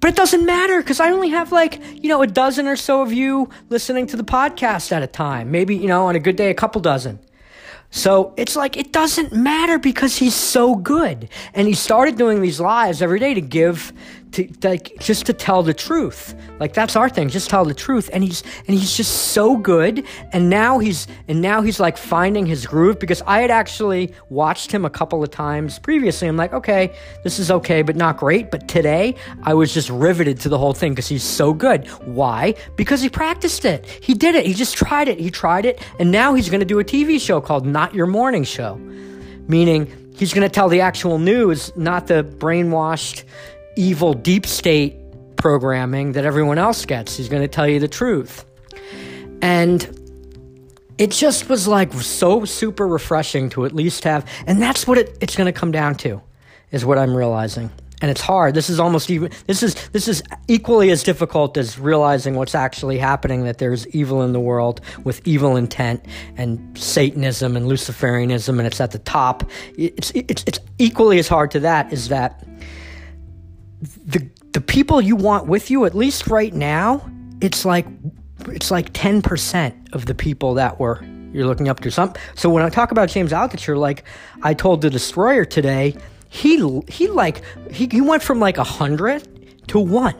but 0.00 0.08
it 0.08 0.16
doesn't 0.16 0.44
matter 0.44 0.80
because 0.80 0.98
I 0.98 1.10
only 1.10 1.28
have 1.28 1.52
like, 1.52 1.78
you 2.02 2.08
know, 2.08 2.22
a 2.22 2.26
dozen 2.26 2.66
or 2.66 2.76
so 2.76 3.02
of 3.02 3.12
you 3.12 3.50
listening 3.68 4.06
to 4.08 4.16
the 4.16 4.24
podcast 4.24 4.92
at 4.92 5.02
a 5.02 5.06
time. 5.06 5.50
Maybe, 5.50 5.76
you 5.76 5.88
know, 5.88 6.06
on 6.06 6.16
a 6.16 6.18
good 6.18 6.36
day, 6.36 6.50
a 6.50 6.54
couple 6.54 6.80
dozen. 6.80 7.18
So 7.90 8.32
it's 8.36 8.56
like, 8.56 8.76
it 8.76 8.92
doesn't 8.92 9.32
matter 9.32 9.78
because 9.78 10.16
he's 10.16 10.34
so 10.34 10.74
good. 10.74 11.28
And 11.54 11.68
he 11.68 11.74
started 11.74 12.16
doing 12.16 12.40
these 12.40 12.60
lives 12.60 13.02
every 13.02 13.18
day 13.18 13.34
to 13.34 13.40
give 13.40 13.92
to 14.32 14.48
like 14.62 14.92
just 15.00 15.26
to 15.26 15.32
tell 15.32 15.62
the 15.62 15.74
truth. 15.74 16.34
Like 16.60 16.72
that's 16.72 16.94
our 16.94 17.08
thing, 17.08 17.28
just 17.28 17.50
tell 17.50 17.64
the 17.64 17.74
truth. 17.74 18.08
And 18.12 18.22
he's 18.22 18.42
and 18.66 18.76
he's 18.76 18.96
just 18.96 19.32
so 19.32 19.56
good. 19.56 20.06
And 20.32 20.48
now 20.48 20.78
he's 20.78 21.08
and 21.26 21.42
now 21.42 21.62
he's 21.62 21.80
like 21.80 21.96
finding 21.96 22.46
his 22.46 22.66
groove 22.66 22.98
because 23.00 23.22
I 23.26 23.40
had 23.40 23.50
actually 23.50 24.14
watched 24.28 24.70
him 24.70 24.84
a 24.84 24.90
couple 24.90 25.22
of 25.22 25.30
times 25.30 25.78
previously. 25.78 26.28
I'm 26.28 26.36
like, 26.36 26.52
okay, 26.52 26.94
this 27.24 27.38
is 27.38 27.50
okay, 27.50 27.82
but 27.82 27.96
not 27.96 28.16
great. 28.16 28.50
But 28.50 28.68
today 28.68 29.16
I 29.42 29.54
was 29.54 29.74
just 29.74 29.90
riveted 29.90 30.38
to 30.40 30.48
the 30.48 30.58
whole 30.58 30.74
thing 30.74 30.92
because 30.92 31.08
he's 31.08 31.24
so 31.24 31.52
good. 31.52 31.86
Why? 32.06 32.54
Because 32.76 33.02
he 33.02 33.08
practiced 33.08 33.64
it. 33.64 33.86
He 33.86 34.14
did 34.14 34.34
it. 34.34 34.46
He 34.46 34.54
just 34.54 34.76
tried 34.76 35.08
it. 35.08 35.18
He 35.18 35.30
tried 35.30 35.64
it, 35.64 35.80
and 35.98 36.10
now 36.10 36.34
he's 36.34 36.48
to 36.60 36.66
do 36.66 36.78
a 36.78 36.84
TV 36.84 37.20
show 37.20 37.40
called 37.40 37.66
Not 37.66 37.94
Your 37.94 38.06
Morning 38.06 38.44
Show, 38.44 38.76
meaning 39.48 40.12
he's 40.16 40.32
going 40.32 40.46
to 40.46 40.54
tell 40.54 40.68
the 40.68 40.80
actual 40.82 41.18
news, 41.18 41.74
not 41.76 42.06
the 42.06 42.22
brainwashed 42.22 43.24
evil 43.80 44.12
deep 44.12 44.46
state 44.46 44.94
programming 45.36 46.12
that 46.12 46.24
everyone 46.24 46.58
else 46.58 46.84
gets. 46.84 47.16
He's 47.16 47.28
going 47.28 47.42
to 47.42 47.48
tell 47.48 47.66
you 47.66 47.80
the 47.80 47.88
truth. 47.88 48.44
And 49.40 49.96
it 50.98 51.10
just 51.10 51.48
was 51.48 51.66
like 51.66 51.92
so 51.94 52.44
super 52.44 52.86
refreshing 52.86 53.48
to 53.50 53.64
at 53.64 53.72
least 53.72 54.04
have, 54.04 54.28
and 54.46 54.60
that's 54.60 54.86
what 54.86 54.98
it, 54.98 55.16
it's 55.22 55.34
going 55.34 55.46
to 55.46 55.58
come 55.58 55.72
down 55.72 55.94
to, 55.96 56.20
is 56.72 56.84
what 56.84 56.98
I'm 56.98 57.16
realizing. 57.16 57.70
And 58.02 58.10
it's 58.10 58.20
hard. 58.20 58.54
This 58.54 58.70
is 58.70 58.80
almost 58.80 59.10
even. 59.10 59.30
This 59.46 59.62
is 59.62 59.74
this 59.90 60.08
is 60.08 60.22
equally 60.48 60.90
as 60.90 61.02
difficult 61.02 61.58
as 61.58 61.78
realizing 61.78 62.34
what's 62.34 62.54
actually 62.54 62.96
happening. 62.96 63.44
That 63.44 63.58
there's 63.58 63.86
evil 63.88 64.22
in 64.22 64.32
the 64.32 64.40
world 64.40 64.80
with 65.04 65.20
evil 65.26 65.54
intent 65.54 66.06
and 66.38 66.78
Satanism 66.78 67.58
and 67.58 67.66
Luciferianism, 67.66 68.56
and 68.56 68.66
it's 68.66 68.80
at 68.80 68.92
the 68.92 69.00
top. 69.00 69.44
It's 69.76 70.12
it's 70.12 70.44
it's 70.46 70.58
equally 70.78 71.18
as 71.18 71.28
hard 71.28 71.50
to 71.50 71.60
that. 71.60 71.92
Is 71.92 72.08
that 72.08 72.42
the 74.10 74.28
the 74.52 74.60
people 74.60 75.00
you 75.00 75.16
want 75.16 75.46
with 75.46 75.70
you, 75.70 75.84
at 75.84 75.94
least 75.94 76.26
right 76.26 76.52
now, 76.52 77.08
it's 77.40 77.64
like 77.64 77.86
it's 78.48 78.70
like 78.70 78.90
ten 78.92 79.22
percent 79.22 79.74
of 79.92 80.06
the 80.06 80.14
people 80.14 80.54
that 80.54 80.78
were 80.80 81.02
you're 81.32 81.46
looking 81.46 81.68
up 81.68 81.80
to. 81.80 81.90
Some 81.90 82.14
so 82.34 82.50
when 82.50 82.62
I 82.62 82.68
talk 82.68 82.90
about 82.90 83.08
James 83.08 83.32
Altucher, 83.32 83.78
like 83.78 84.04
I 84.42 84.54
told 84.54 84.82
the 84.82 84.90
Destroyer 84.90 85.44
today, 85.44 85.96
he 86.28 86.56
he 86.88 87.08
like 87.08 87.42
he, 87.70 87.88
he 87.90 88.00
went 88.00 88.22
from 88.22 88.40
like 88.40 88.58
a 88.58 88.64
hundred 88.64 89.68
to 89.68 89.78
one, 89.78 90.16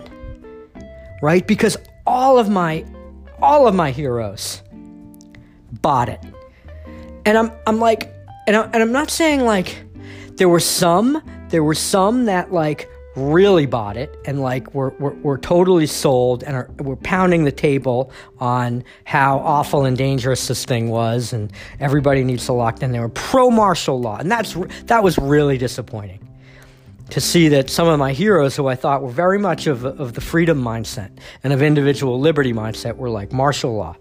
right? 1.23 1.47
Because 1.47 1.77
all 2.07 2.39
of 2.39 2.49
my 2.49 2.85
all 3.43 3.67
of 3.67 3.75
my 3.75 3.91
heroes 3.91 4.63
bought 5.83 6.09
it, 6.09 6.21
and 7.25 7.37
I'm 7.37 7.51
I'm 7.67 7.81
like, 7.81 8.13
and 8.47 8.57
I, 8.57 8.65
and 8.73 8.77
I'm 8.77 8.93
not 8.93 9.11
saying 9.11 9.45
like 9.45 9.85
there 10.37 10.49
were 10.49 10.61
some 10.61 11.23
there 11.49 11.65
were 11.65 11.75
some 11.75 12.27
that 12.27 12.53
like 12.53 12.89
really 13.17 13.67
bought 13.67 13.97
it 13.97 14.17
and 14.25 14.41
like 14.41 14.73
we're, 14.75 14.91
we're, 14.99 15.15
we're 15.15 15.39
totally 15.39 15.87
sold 15.87 16.45
and 16.45 16.55
are, 16.55 16.71
we're 16.79 16.97
pounding 16.97 17.45
the 17.45 17.53
table 17.53 18.13
on 18.39 18.85
how 19.05 19.39
awful 19.39 19.85
and 19.85 19.97
dangerous 19.97 20.47
this 20.47 20.65
thing 20.65 20.91
was 20.91 21.33
and 21.33 21.53
everybody 21.81 22.23
needs 22.23 22.47
to 22.47 22.53
lock 22.53 22.83
in. 22.83 22.93
They 22.93 23.01
were 23.01 23.09
pro 23.09 23.51
martial 23.51 24.01
law, 24.01 24.19
and 24.19 24.31
that's 24.31 24.55
that 24.85 25.03
was 25.03 25.19
really 25.19 25.59
disappointing 25.59 26.27
to 27.11 27.21
see 27.21 27.49
that 27.49 27.69
some 27.69 27.89
of 27.89 27.99
my 27.99 28.13
heroes 28.13 28.55
who 28.57 28.69
I 28.69 28.77
thought 28.77 29.03
were 29.03 29.11
very 29.11 29.39
much 29.39 29.67
of, 29.67 29.85
of 29.85 30.15
the 30.15 30.21
freedom 30.21 30.63
mindset 30.63 31.11
and 31.43 31.53
of 31.53 31.61
individual 31.61 32.21
liberty 32.21 32.53
mindset 32.53 32.97
were 32.97 33.11
like 33.11 33.33
martial 33.33 33.75
law. 33.75 33.97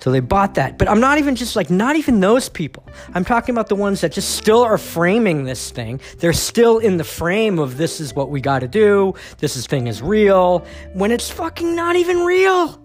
So 0.00 0.10
they 0.10 0.20
bought 0.20 0.54
that. 0.54 0.78
But 0.78 0.88
I'm 0.88 1.00
not 1.00 1.18
even 1.18 1.36
just 1.36 1.56
like, 1.56 1.70
not 1.70 1.96
even 1.96 2.20
those 2.20 2.48
people. 2.48 2.86
I'm 3.14 3.24
talking 3.24 3.54
about 3.54 3.68
the 3.68 3.74
ones 3.74 4.00
that 4.02 4.12
just 4.12 4.36
still 4.36 4.62
are 4.62 4.78
framing 4.78 5.44
this 5.44 5.70
thing. 5.70 6.00
They're 6.18 6.32
still 6.32 6.78
in 6.78 6.96
the 6.96 7.04
frame 7.04 7.58
of 7.58 7.76
this 7.76 8.00
is 8.00 8.14
what 8.14 8.30
we 8.30 8.40
got 8.40 8.60
to 8.60 8.68
do. 8.68 9.14
This 9.38 9.56
is, 9.56 9.66
thing 9.66 9.86
is 9.86 10.02
real. 10.02 10.66
When 10.92 11.10
it's 11.10 11.30
fucking 11.30 11.74
not 11.74 11.96
even 11.96 12.20
real. 12.20 12.80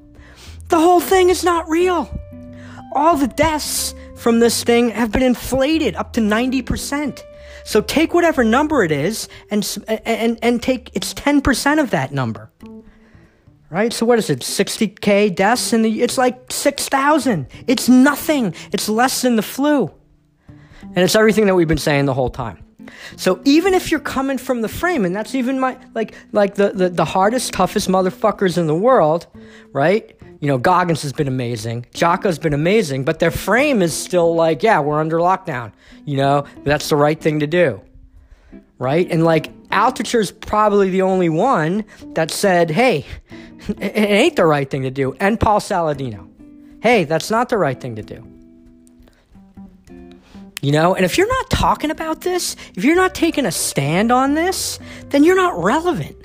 The 0.70 0.80
whole 0.80 1.02
thing 1.02 1.30
is 1.30 1.44
not 1.44 1.68
real. 1.68 2.10
All 2.96 3.18
the 3.18 3.28
deaths 3.28 3.94
from 4.16 4.40
this 4.40 4.64
thing 4.64 4.90
have 4.90 5.12
been 5.12 5.24
inflated 5.24 5.96
up 5.96 6.14
to 6.14 6.22
90%. 6.22 7.22
So 7.64 7.82
take 7.82 8.14
whatever 8.14 8.44
number 8.44 8.84
it 8.84 8.92
is 8.92 9.28
and, 9.50 9.68
and, 10.06 10.40
and 10.42 10.64
take, 10.64 10.90
it's 10.94 11.14
10% 11.14 11.80
of 11.80 11.92
that 11.92 12.12
number 12.12 12.50
right? 13.72 13.92
So 13.94 14.06
what 14.06 14.20
is 14.20 14.30
it? 14.30 14.40
60k 14.40 15.34
deaths 15.34 15.74
and 15.74 15.86
it's 15.86 16.18
like 16.18 16.52
6,000. 16.52 17.48
It's 17.68 17.90
nothing. 17.90 18.54
It's 18.72 18.88
less 18.88 19.22
than 19.22 19.38
the 19.38 19.42
flu. 19.42 19.92
And 20.84 20.98
it's 20.98 21.16
everything 21.16 21.46
that 21.46 21.56
we've 21.56 21.68
been 21.68 21.78
saying 21.78 22.06
the 22.06 22.14
whole 22.14 22.30
time. 22.30 22.64
So 23.16 23.40
even 23.46 23.74
if 23.74 23.90
you're 23.90 24.00
coming 24.00 24.38
from 24.38 24.62
the 24.62 24.68
frame, 24.68 25.06
and 25.06 25.16
that's 25.16 25.34
even 25.36 25.60
my 25.60 25.78
like 25.94 26.16
like 26.32 26.56
the, 26.56 26.70
the, 26.70 26.90
the 26.90 27.06
hardest, 27.06 27.54
toughest 27.54 27.88
motherfuckers 27.88 28.58
in 28.58 28.68
the 28.68 28.76
world, 28.76 29.28
right? 29.72 30.18
You 30.42 30.48
know, 30.48 30.58
Goggins 30.58 31.04
has 31.04 31.14
been 31.14 31.28
amazing, 31.28 31.86
Jocko's 31.94 32.40
been 32.40 32.54
amazing, 32.54 33.06
but 33.06 33.20
their 33.20 33.32
frame 33.32 33.82
is 33.82 33.94
still 33.94 34.36
like, 34.36 34.64
yeah, 34.64 34.80
we're 34.80 35.00
under 35.00 35.18
lockdown. 35.18 35.72
You 36.06 36.18
know, 36.18 36.46
that's 36.64 36.90
the 36.90 36.96
right 36.96 37.20
thing 37.20 37.40
to 37.40 37.48
do. 37.48 37.80
Right? 38.80 39.08
And 39.12 39.24
like 39.24 39.54
Altucher's 39.70 40.32
probably 40.32 40.90
the 40.90 41.04
only 41.04 41.30
one 41.30 41.86
that 42.16 42.32
said, 42.32 42.72
hey, 42.72 43.06
it 43.80 43.96
ain't 43.96 44.36
the 44.36 44.46
right 44.46 44.70
thing 44.70 44.84
to 44.84 44.92
do. 44.92 45.16
And 45.20 45.40
Paul 45.40 45.60
Saladino. 45.60 46.28
Hey, 46.82 47.04
that's 47.04 47.30
not 47.30 47.50
the 47.50 47.58
right 47.58 47.80
thing 47.80 47.96
to 47.98 48.02
do. 48.02 48.28
You 50.62 50.72
know, 50.72 50.94
and 50.96 51.04
if 51.04 51.18
you're 51.18 51.28
not 51.28 51.50
talking 51.50 51.90
about 51.90 52.22
this, 52.22 52.56
if 52.76 52.84
you're 52.84 52.96
not 52.96 53.16
taking 53.16 53.46
a 53.46 53.52
stand 53.52 54.12
on 54.12 54.36
this, 54.36 54.80
then 55.10 55.24
you're 55.24 55.36
not 55.36 55.62
relevant. 55.62 56.16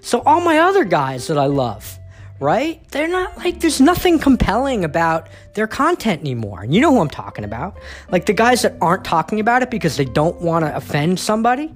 So, 0.00 0.20
all 0.26 0.40
my 0.40 0.58
other 0.58 0.84
guys 0.84 1.28
that 1.28 1.38
I 1.38 1.46
love, 1.46 1.98
right? 2.40 2.86
They're 2.90 3.08
not 3.08 3.38
like, 3.38 3.60
there's 3.60 3.80
nothing 3.80 4.18
compelling 4.18 4.84
about 4.84 5.28
their 5.54 5.68
content 5.68 6.20
anymore. 6.20 6.62
And 6.62 6.74
you 6.74 6.80
know 6.80 6.92
who 6.92 7.00
I'm 7.00 7.08
talking 7.08 7.44
about. 7.44 7.78
Like 8.10 8.26
the 8.26 8.32
guys 8.32 8.62
that 8.62 8.76
aren't 8.80 9.04
talking 9.04 9.38
about 9.38 9.62
it 9.62 9.70
because 9.70 9.96
they 9.96 10.04
don't 10.04 10.40
want 10.40 10.64
to 10.64 10.74
offend 10.74 11.20
somebody 11.20 11.72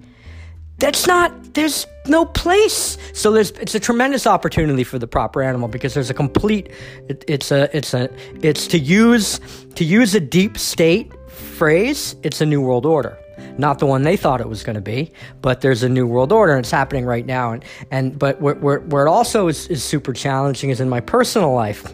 that's 0.79 1.07
not 1.07 1.55
there's 1.55 1.87
no 2.07 2.25
place. 2.25 2.97
So 3.13 3.33
there's 3.33 3.51
it's 3.53 3.75
a 3.75 3.81
tremendous 3.81 4.27
opportunity 4.27 4.85
for 4.85 4.99
the 4.99 5.07
proper 5.07 5.43
animal 5.43 5.69
because 5.69 5.95
there's 5.95 6.11
a 6.11 6.15
complete 6.15 6.71
it, 7.09 7.25
it's 7.27 7.51
a 7.51 7.77
it's 7.77 7.95
a 7.95 8.09
it's 8.43 8.67
to 8.69 8.79
use 8.79 9.41
to 9.75 9.85
use 9.85 10.15
a 10.15 10.21
deep 10.21 10.57
state 10.57 11.13
phrase 11.29 12.17
it's 12.23 12.41
a 12.41 12.47
new 12.47 12.61
world 12.61 12.87
order. 12.87 13.19
Not 13.59 13.81
the 13.81 13.87
one 13.87 14.03
they 14.03 14.17
thought 14.17 14.41
it 14.41 14.49
was 14.49 14.63
going 14.63 14.75
to 14.75 14.81
be 14.81 15.13
but 15.43 15.61
there's 15.61 15.83
a 15.83 15.89
new 15.89 16.07
world 16.07 16.31
order 16.33 16.55
and 16.55 16.61
it's 16.61 16.71
happening 16.71 17.05
right 17.05 17.27
now. 17.27 17.53
And 17.53 17.65
and 17.91 18.19
but 18.19 18.41
where, 18.41 18.55
where, 18.55 18.81
where 18.81 19.07
it 19.07 19.11
also 19.11 19.49
is, 19.49 19.67
is 19.67 19.83
super 19.83 20.13
challenging 20.13 20.71
is 20.71 20.81
in 20.81 20.89
my 20.89 21.01
personal 21.01 21.53
life. 21.53 21.93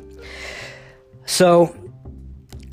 So 1.24 1.74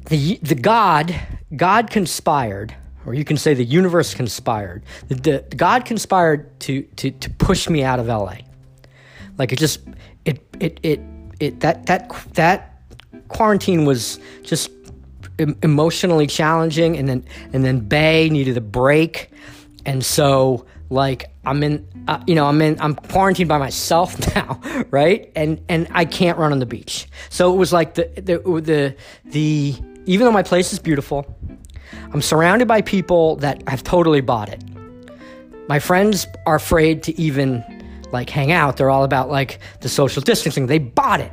the 0.10 0.38
the 0.42 0.56
god 0.56 1.16
god 1.56 1.90
conspired 1.90 2.76
or 3.06 3.14
you 3.14 3.26
can 3.26 3.38
say 3.38 3.54
the 3.54 3.64
universe 3.64 4.14
conspired. 4.14 4.84
The, 5.08 5.16
the, 5.16 5.56
God 5.56 5.86
conspired 5.86 6.60
to, 6.62 6.84
to, 6.84 7.12
to 7.12 7.30
push 7.30 7.70
me 7.70 7.84
out 7.84 8.00
of 8.00 8.08
LA. 8.08 8.38
Like 9.38 9.52
it 9.52 9.60
just, 9.60 9.80
it, 10.26 10.46
it, 10.60 10.80
it, 10.84 11.00
it, 11.40 11.60
that, 11.62 11.88
that, 11.88 12.10
that 12.34 12.82
quarantine 13.28 13.86
was 13.86 14.20
just, 14.44 14.70
emotionally 15.64 16.28
challenging, 16.28 16.98
and 16.98 17.08
then 17.08 17.26
and 17.54 17.64
then 17.64 17.80
Bay 17.80 18.30
needed 18.30 18.58
a 18.58 18.62
break, 18.62 19.32
and 19.86 20.04
so 20.04 20.66
like 20.90 21.32
I'm 21.46 21.64
in, 21.64 21.88
uh, 22.08 22.22
you 22.28 22.36
know, 22.36 22.46
I'm 22.46 22.62
in, 22.62 22.80
I'm 22.82 22.96
quarantined 22.96 23.50
by 23.50 23.58
myself 23.58 24.18
now, 24.36 24.60
right? 24.92 25.32
And 25.36 25.62
and 25.70 25.88
I 25.92 26.06
can't 26.06 26.38
run 26.38 26.52
on 26.52 26.60
the 26.60 26.66
beach. 26.66 27.08
So 27.30 27.54
it 27.54 27.58
was 27.58 27.74
like 27.74 27.96
the 27.96 28.10
the 28.16 28.40
the 28.62 28.96
the 29.26 29.76
even 30.06 30.26
though 30.26 30.32
my 30.32 30.44
place 30.44 30.74
is 30.74 30.80
beautiful, 30.80 31.36
I'm 32.14 32.22
surrounded 32.22 32.68
by 32.68 32.82
people 32.82 33.38
that 33.38 33.68
have 33.68 33.84
totally 33.84 34.22
bought 34.22 34.50
it. 34.50 34.64
My 35.68 35.80
friends 35.80 36.28
are 36.46 36.56
afraid 36.56 37.04
to 37.04 37.20
even 37.20 37.64
like 38.12 38.30
hang 38.30 38.52
out. 38.52 38.78
They're 38.78 38.90
all 38.90 39.04
about 39.04 39.30
like 39.30 39.60
the 39.82 39.90
social 39.90 40.22
distancing. 40.22 40.68
They 40.68 40.80
bought 40.80 41.22
it. 41.22 41.32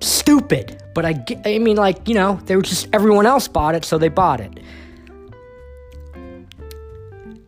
Stupid. 0.00 0.82
But 0.94 1.04
I, 1.04 1.24
I 1.44 1.58
mean, 1.58 1.76
like, 1.76 2.08
you 2.08 2.14
know, 2.14 2.38
they 2.44 2.56
were 2.56 2.62
just, 2.62 2.88
everyone 2.92 3.26
else 3.26 3.48
bought 3.48 3.74
it, 3.74 3.84
so 3.84 3.98
they 3.98 4.08
bought 4.08 4.40
it. 4.40 4.60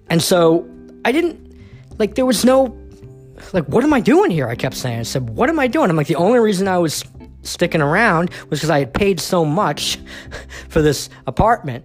And 0.09 0.23
so 0.23 0.69
I 1.05 1.13
didn't, 1.13 1.57
like, 1.99 2.15
there 2.15 2.25
was 2.25 2.45
no, 2.45 2.77
like, 3.53 3.65
what 3.65 3.85
am 3.85 3.93
I 3.93 4.01
doing 4.01 4.31
here? 4.31 4.49
I 4.49 4.55
kept 4.55 4.77
saying. 4.77 5.01
I 5.01 5.03
said, 5.03 5.29
what 5.31 5.49
am 5.51 5.59
I 5.59 5.67
doing? 5.67 5.91
I'm 5.91 5.97
like, 5.97 6.07
the 6.07 6.17
only 6.17 6.39
reason 6.39 6.69
I 6.69 6.79
was 6.79 7.05
sticking 7.43 7.83
around 7.83 8.31
was 8.49 8.61
because 8.61 8.71
I 8.71 8.79
had 8.79 8.95
paid 8.95 9.21
so 9.21 9.45
much 9.45 9.99
for 10.69 10.81
this 10.81 11.11
apartment, 11.27 11.85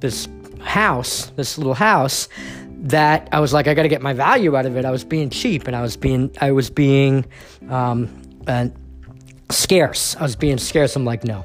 this 0.00 0.28
house, 0.60 1.26
this 1.36 1.56
little 1.58 1.74
house, 1.74 2.28
that 2.82 3.28
I 3.32 3.40
was 3.40 3.52
like, 3.52 3.68
I 3.68 3.74
got 3.74 3.82
to 3.82 3.88
get 3.88 4.02
my 4.02 4.12
value 4.12 4.56
out 4.56 4.66
of 4.66 4.76
it. 4.76 4.84
I 4.84 4.90
was 4.90 5.04
being 5.04 5.30
cheap, 5.30 5.66
and 5.66 5.76
I 5.76 5.82
was 5.82 5.96
being, 5.96 6.30
I 6.40 6.52
was 6.52 6.70
being, 6.70 7.24
um, 7.68 8.08
uh, 8.46 8.68
scarce. 9.50 10.16
I 10.16 10.22
was 10.22 10.36
being 10.36 10.58
scarce. 10.58 10.96
I'm 10.96 11.04
like, 11.04 11.24
no. 11.24 11.44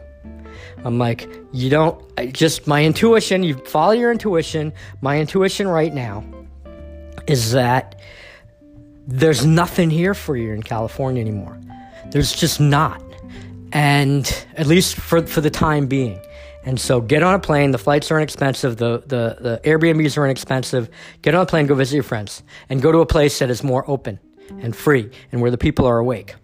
I'm 0.84 1.00
like, 1.00 1.28
you 1.52 1.70
don't, 1.70 2.00
just 2.32 2.68
my 2.68 2.86
intuition, 2.86 3.42
you 3.44 3.58
follow 3.66 3.94
your 3.94 4.12
intuition. 4.12 4.72
My 5.02 5.20
intuition 5.20 5.68
right 5.68 5.94
now 5.94 6.24
is 7.28 7.54
that 7.54 8.00
there's 9.08 9.46
nothing 9.46 9.90
here 9.90 10.14
for 10.14 10.38
you 10.38 10.54
in 10.54 10.62
California 10.62 11.22
anymore. 11.22 11.60
There's 12.12 12.34
just 12.34 12.60
not. 12.60 13.02
And 13.72 14.46
at 14.56 14.68
least 14.68 14.96
for, 14.96 15.26
for 15.26 15.42
the 15.42 15.50
time 15.50 15.88
being. 15.88 16.20
And 16.66 16.80
so 16.80 17.00
get 17.00 17.22
on 17.22 17.36
a 17.36 17.40
plane. 17.40 17.72
The 17.72 17.78
flights 17.78 18.10
are 18.12 18.18
inexpensive. 18.18 18.78
The, 18.78 19.04
the, 19.06 19.38
the 19.40 19.62
Airbnbs 19.64 20.18
are 20.18 20.26
inexpensive. 20.26 20.90
Get 21.22 21.36
on 21.36 21.42
a 21.42 21.46
plane, 21.46 21.68
go 21.68 21.76
visit 21.76 21.96
your 21.96 22.04
friends, 22.04 22.42
and 22.70 22.82
go 22.82 22.92
to 22.92 23.00
a 23.00 23.06
place 23.06 23.38
that 23.40 23.52
is 23.52 23.64
more 23.64 23.90
open 23.90 24.20
and 24.60 24.76
free 24.76 25.10
and 25.32 25.42
where 25.42 25.52
the 25.52 25.58
people 25.58 25.86
are 25.86 26.00
awake. 26.00 26.36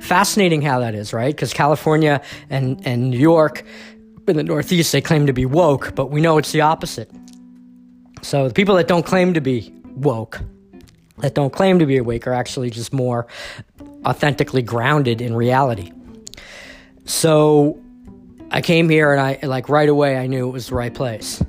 Fascinating 0.00 0.60
how 0.60 0.80
that 0.80 0.94
is, 0.94 1.12
right? 1.12 1.34
Because 1.34 1.54
California 1.54 2.22
and, 2.50 2.86
and 2.86 3.10
New 3.10 3.18
York 3.18 3.64
in 4.28 4.36
the 4.36 4.44
Northeast, 4.44 4.92
they 4.92 5.00
claim 5.00 5.26
to 5.26 5.32
be 5.32 5.46
woke, 5.46 5.94
but 5.94 6.10
we 6.10 6.20
know 6.20 6.36
it's 6.36 6.52
the 6.52 6.60
opposite. 6.60 7.10
So 8.22 8.48
the 8.48 8.54
people 8.54 8.74
that 8.76 8.88
don't 8.88 9.06
claim 9.06 9.34
to 9.34 9.40
be 9.40 9.72
woke, 9.94 10.40
that 11.18 11.34
don't 11.34 11.52
claim 11.52 11.78
to 11.78 11.86
be 11.86 11.96
awake, 11.96 12.26
are 12.26 12.32
actually 12.32 12.70
just 12.70 12.92
more 12.92 13.26
authentically 14.04 14.62
grounded 14.62 15.20
in 15.20 15.34
reality. 15.34 15.92
So 17.04 17.80
I 18.50 18.60
came 18.60 18.88
here 18.88 19.12
and 19.12 19.20
I, 19.20 19.38
like, 19.46 19.68
right 19.68 19.88
away, 19.88 20.16
I 20.16 20.26
knew 20.26 20.48
it 20.48 20.52
was 20.52 20.68
the 20.68 20.74
right 20.74 20.94
place. 20.94 21.42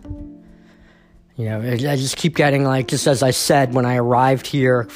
You 1.35 1.45
know, 1.45 1.61
I 1.61 1.77
just 1.77 2.17
keep 2.17 2.35
getting 2.35 2.63
like, 2.63 2.87
just 2.87 3.05
as 3.05 3.21
I 3.21 3.29
said 3.29 3.75
when 3.75 3.85
I 3.85 3.97
arrived 3.97 4.47
here, 4.47 4.87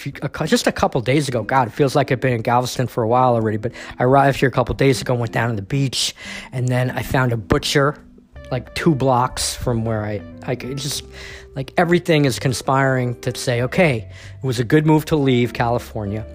just 0.45 0.65
a 0.65 0.71
couple 0.71 0.99
days 1.01 1.27
ago. 1.27 1.43
God, 1.43 1.67
it 1.67 1.71
feels 1.71 1.95
like 1.95 2.11
I've 2.11 2.19
been 2.19 2.33
in 2.33 2.41
Galveston 2.41 2.87
for 2.87 3.03
a 3.03 3.07
while 3.07 3.35
already. 3.35 3.57
But 3.57 3.73
I 3.99 4.05
arrived 4.05 4.39
here 4.39 4.49
a 4.49 4.51
couple 4.51 4.73
days 4.73 5.01
ago, 5.01 5.13
and 5.13 5.19
went 5.19 5.33
down 5.33 5.51
to 5.51 5.55
the 5.55 5.61
beach, 5.61 6.15
and 6.51 6.67
then 6.67 6.89
I 6.89 7.03
found 7.03 7.31
a 7.31 7.37
butcher, 7.37 8.03
like 8.49 8.73
two 8.73 8.95
blocks 8.95 9.53
from 9.53 9.85
where 9.85 10.03
I, 10.03 10.19
I 10.41 10.55
just 10.55 11.03
like 11.55 11.73
everything 11.77 12.25
is 12.25 12.39
conspiring 12.39 13.21
to 13.21 13.37
say, 13.37 13.61
okay, 13.61 14.09
it 14.41 14.45
was 14.45 14.59
a 14.59 14.63
good 14.63 14.87
move 14.87 15.05
to 15.05 15.15
leave 15.15 15.53
California 15.53 16.25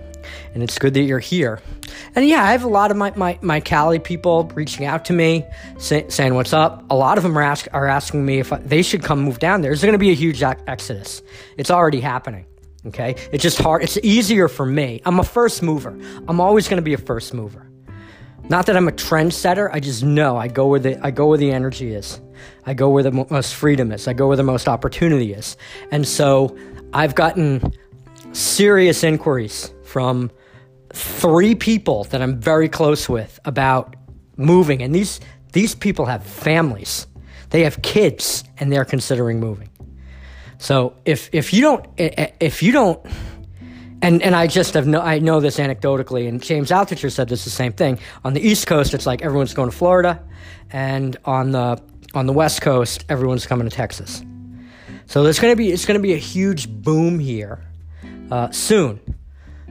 and 0.55 0.63
it's 0.63 0.79
good 0.79 0.95
that 0.95 1.03
you're 1.03 1.19
here. 1.19 1.61
And 2.15 2.27
yeah, 2.27 2.45
I 2.45 2.53
have 2.53 2.65
a 2.65 2.69
lot 2.69 2.91
of 2.91 2.97
my, 2.97 3.13
my, 3.17 3.39
my 3.43 3.61
Cali 3.61 3.99
people 3.99 4.51
reaching 4.55 4.87
out 4.87 5.05
to 5.07 5.13
me, 5.13 5.45
say, 5.79 6.07
saying 6.09 6.35
what's 6.35 6.53
up. 6.53 6.85
A 6.91 6.95
lot 6.95 7.19
of 7.19 7.25
them 7.25 7.37
are, 7.39 7.43
ask, 7.43 7.69
are 7.73 7.87
asking 7.87 8.25
me 8.25 8.39
if 8.39 8.53
I, 8.53 8.59
they 8.59 8.83
should 8.83 9.03
come 9.03 9.21
move 9.21 9.39
down 9.39 9.63
there. 9.63 9.71
There's 9.71 9.83
going 9.83 9.93
to 9.93 9.99
be 9.99 10.11
a 10.11 10.15
huge 10.15 10.43
exodus. 10.43 11.23
It's 11.57 11.71
already 11.71 12.01
happening. 12.01 12.47
Okay, 12.87 13.17
it's 13.33 13.43
just 13.43 13.59
hard. 13.59 13.83
It's 13.83 13.99
easier 14.05 14.47
for 14.47 14.65
me. 14.65 15.03
I'm 15.05 15.19
a 15.19 15.25
first 15.25 15.61
mover. 15.61 15.99
I'm 16.29 16.41
always 16.41 16.69
going 16.69 16.77
to 16.77 16.85
be 16.85 16.95
a 16.95 16.99
first 16.99 17.35
mover. 17.35 17.69
Not 18.49 18.67
that 18.67 18.77
I'm 18.77 18.87
a 18.87 18.93
trendsetter. 18.93 19.69
I 19.73 19.81
just 19.81 20.05
know 20.05 20.37
I 20.37 20.47
go 20.47 20.69
where 20.69 20.79
the 20.79 21.05
I 21.05 21.11
go 21.11 21.27
where 21.27 21.39
the 21.39 21.51
energy 21.51 21.93
is. 21.93 22.21
I 22.65 22.75
go 22.75 22.91
where 22.91 23.03
the 23.03 23.11
most 23.11 23.55
freedom 23.55 23.91
is. 23.91 24.07
I 24.07 24.13
go 24.13 24.29
where 24.29 24.37
the 24.37 24.45
most 24.45 24.69
opportunity 24.69 25.33
is. 25.33 25.57
And 25.91 26.07
so 26.07 26.57
I've 26.93 27.17
gotten 27.17 27.73
serious 28.33 29.03
inquiries 29.03 29.73
from 29.97 30.31
three 30.93 31.55
people 31.55 32.05
that 32.05 32.21
I'm 32.21 32.39
very 32.39 32.69
close 32.69 33.09
with 33.09 33.41
about 33.47 33.97
moving. 34.37 34.83
And 34.83 34.95
these, 34.95 35.21
these 35.55 35.75
people 35.75 36.05
have 36.05 36.23
families, 36.23 37.07
they 37.49 37.65
have 37.65 37.81
kids, 37.81 38.45
and 38.59 38.71
they're 38.71 38.85
considering 38.85 39.41
moving. 39.41 39.71
So 40.59 40.93
if, 41.07 41.31
if 41.33 41.55
you 41.55 41.63
don't, 41.63 41.87
if 41.97 42.63
you 42.63 42.73
don't, 42.73 43.01
and, 44.03 44.23
and 44.23 44.37
I 44.37 44.49
just 44.49 44.75
have 44.75 44.87
no, 44.87 45.01
I 45.01 45.19
know 45.19 45.41
this 45.41 45.57
anecdotally, 45.57 46.29
and 46.29 46.43
James 46.43 46.71
Altucher 46.71 47.11
said 47.11 47.31
this 47.31 47.45
the 47.45 47.51
same 47.51 47.73
thing. 47.73 47.99
On 48.23 48.35
the 48.35 48.47
East 48.47 48.67
Coast, 48.67 48.93
it's 48.93 49.07
like 49.07 49.23
everyone's 49.23 49.55
going 49.55 49.71
to 49.71 49.77
Florida, 49.77 50.23
and 50.73 51.17
on 51.25 51.53
the 51.53 51.81
on 52.13 52.27
the 52.27 52.35
West 52.35 52.61
Coast, 52.61 53.07
everyone's 53.09 53.47
coming 53.47 53.67
to 53.67 53.75
Texas. 53.75 54.23
So 55.07 55.23
there's 55.23 55.39
going 55.39 55.53
to 55.53 55.57
be 55.57 55.73
it's 55.73 55.87
going 55.87 55.99
to 55.99 56.03
be 56.03 56.13
a 56.13 56.19
huge 56.19 56.69
boom 56.69 57.19
here 57.19 57.65
uh, 58.31 58.51
soon. 58.51 59.01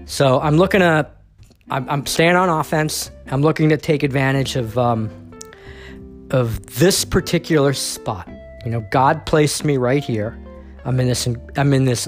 So 0.05 0.39
I'm 0.39 0.57
looking 0.57 0.81
to, 0.81 1.09
I'm, 1.69 1.89
I'm, 1.89 2.05
staying 2.05 2.35
on 2.35 2.47
offense. 2.47 3.09
I'm 3.27 3.41
looking 3.41 3.69
to 3.69 3.77
take 3.77 4.03
advantage 4.03 4.55
of, 4.55 4.77
um, 4.77 5.09
of 6.29 6.63
this 6.75 7.03
particular 7.03 7.73
spot. 7.73 8.29
You 8.63 8.71
know, 8.71 8.87
God 8.91 9.25
placed 9.25 9.63
me 9.63 9.77
right 9.77 10.03
here. 10.03 10.37
I'm 10.85 10.99
in 10.99 11.07
this, 11.07 11.27
I'm 11.55 11.73
in 11.73 11.85
this 11.85 12.07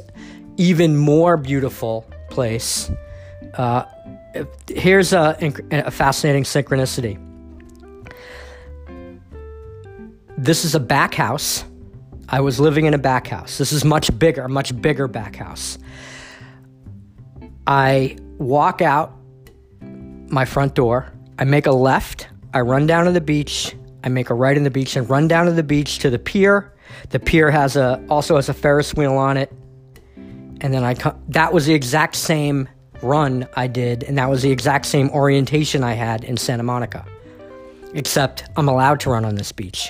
even 0.58 0.96
more 0.96 1.38
beautiful 1.38 2.06
place. 2.30 2.92
Uh, 3.56 3.86
here's 4.70 5.14
a, 5.14 5.36
a 5.72 5.90
fascinating 5.90 6.44
synchronicity. 6.44 7.24
This 10.38 10.66
is 10.66 10.76
a 10.76 10.80
back 10.80 11.16
house. 11.16 11.64
I 12.30 12.42
was 12.42 12.60
living 12.60 12.86
in 12.86 12.94
a 12.94 13.00
back 13.00 13.28
house. 13.28 13.58
This 13.58 13.72
is 13.72 13.84
much 13.84 14.18
bigger, 14.20 14.48
much 14.48 14.80
bigger 14.80 15.08
back 15.08 15.36
house. 15.36 15.80
I 17.68 18.16
walk 18.38 18.82
out 18.82 19.14
my 19.82 20.46
front 20.46 20.74
door. 20.74 21.12
I 21.38 21.44
make 21.44 21.66
a 21.66 21.72
left. 21.72 22.30
I 22.54 22.62
run 22.62 22.88
down 22.88 23.06
to 23.06 23.12
the 23.12 23.22
beach. 23.22 23.76
I 24.06 24.10
make 24.10 24.30
a 24.30 24.34
right 24.34 24.56
in 24.56 24.64
the 24.64 24.72
beach 24.72 24.96
and 24.96 25.08
run 25.10 25.28
down 25.28 25.48
to 25.48 25.52
the 25.52 25.64
beach 25.64 26.00
to 26.00 26.10
the 26.10 26.18
pier. 26.18 26.74
The 27.10 27.20
pier 27.20 27.52
has 27.52 27.76
a 27.76 28.02
also 28.10 28.38
has 28.38 28.48
a 28.48 28.54
Ferris 28.54 28.94
wheel 28.94 29.18
on 29.18 29.36
it. 29.36 29.52
And 30.62 30.74
then 30.74 30.86
I 30.86 30.94
come, 30.94 31.22
that 31.28 31.52
was 31.52 31.66
the 31.66 31.74
exact 31.74 32.16
same 32.16 32.70
run 33.04 33.48
I 33.56 33.68
did 33.68 34.04
and 34.04 34.18
that 34.18 34.30
was 34.30 34.42
the 34.42 34.50
exact 34.50 34.86
same 34.86 35.10
orientation 35.10 35.84
I 35.84 35.94
had 35.94 36.24
in 36.24 36.38
Santa 36.38 36.64
Monica. 36.64 37.06
Except 37.94 38.46
I'm 38.56 38.70
allowed 38.70 39.02
to 39.02 39.10
run 39.10 39.26
on 39.26 39.36
this 39.36 39.52
beach. 39.52 39.90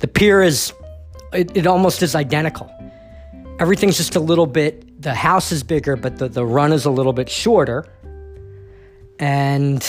The 0.00 0.08
pier 0.08 0.42
is 0.42 0.72
it, 1.32 1.56
it 1.56 1.66
almost 1.68 2.02
is 2.02 2.16
identical 2.16 2.68
everything's 3.58 3.96
just 3.96 4.16
a 4.16 4.20
little 4.20 4.46
bit 4.46 5.02
the 5.02 5.14
house 5.14 5.52
is 5.52 5.62
bigger 5.62 5.96
but 5.96 6.18
the, 6.18 6.28
the 6.28 6.44
run 6.44 6.72
is 6.72 6.84
a 6.84 6.90
little 6.90 7.12
bit 7.12 7.28
shorter. 7.28 7.86
And 9.18 9.86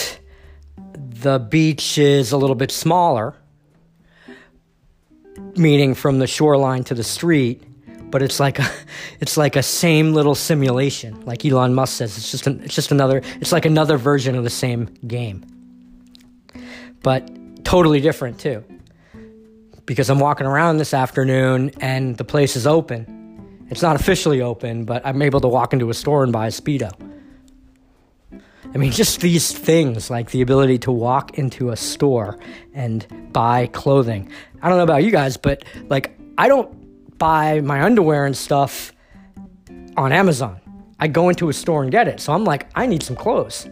the 0.86 1.38
beach 1.38 1.98
is 1.98 2.32
a 2.32 2.36
little 2.36 2.56
bit 2.56 2.70
smaller 2.70 3.34
meaning 5.56 5.94
from 5.94 6.18
the 6.18 6.26
shoreline 6.26 6.84
to 6.84 6.94
the 6.94 7.02
street 7.04 7.62
but 8.10 8.22
it's 8.22 8.38
like 8.38 8.58
a 8.60 8.70
it's 9.20 9.36
like 9.36 9.56
a 9.56 9.62
same 9.62 10.12
little 10.12 10.36
simulation. 10.36 11.20
Like 11.24 11.44
Elon 11.44 11.74
Musk 11.74 11.96
says 11.96 12.16
it's 12.16 12.30
just 12.30 12.46
an, 12.46 12.60
it's 12.62 12.74
just 12.74 12.92
another 12.92 13.22
it's 13.40 13.50
like 13.50 13.64
another 13.64 13.96
version 13.96 14.36
of 14.36 14.44
the 14.44 14.50
same 14.50 14.86
game. 15.06 15.44
But 17.02 17.64
totally 17.64 18.00
different 18.00 18.38
too. 18.38 18.64
Because 19.84 20.10
I'm 20.10 20.20
walking 20.20 20.46
around 20.46 20.78
this 20.78 20.94
afternoon 20.94 21.72
and 21.80 22.16
the 22.16 22.24
place 22.24 22.54
is 22.54 22.66
open 22.68 23.23
it's 23.74 23.82
not 23.82 23.96
officially 23.96 24.40
open, 24.40 24.84
but 24.84 25.04
I'm 25.04 25.20
able 25.20 25.40
to 25.40 25.48
walk 25.48 25.72
into 25.72 25.90
a 25.90 25.94
store 25.94 26.22
and 26.22 26.32
buy 26.32 26.46
a 26.46 26.50
Speedo. 26.50 26.92
I 28.32 28.78
mean, 28.78 28.92
just 28.92 29.20
these 29.20 29.52
things, 29.52 30.10
like 30.10 30.30
the 30.30 30.42
ability 30.42 30.78
to 30.78 30.92
walk 30.92 31.38
into 31.38 31.70
a 31.70 31.76
store 31.76 32.38
and 32.72 33.04
buy 33.32 33.66
clothing. 33.66 34.30
I 34.62 34.68
don't 34.68 34.78
know 34.78 34.84
about 34.84 35.02
you 35.02 35.10
guys, 35.10 35.36
but 35.36 35.64
like, 35.88 36.16
I 36.38 36.46
don't 36.46 37.18
buy 37.18 37.60
my 37.62 37.82
underwear 37.82 38.26
and 38.26 38.36
stuff 38.36 38.92
on 39.96 40.12
Amazon. 40.12 40.60
I 41.00 41.08
go 41.08 41.28
into 41.28 41.48
a 41.48 41.52
store 41.52 41.82
and 41.82 41.90
get 41.90 42.06
it. 42.06 42.20
So 42.20 42.32
I'm 42.32 42.44
like, 42.44 42.68
I 42.76 42.86
need 42.86 43.02
some 43.02 43.16
clothes. 43.16 43.68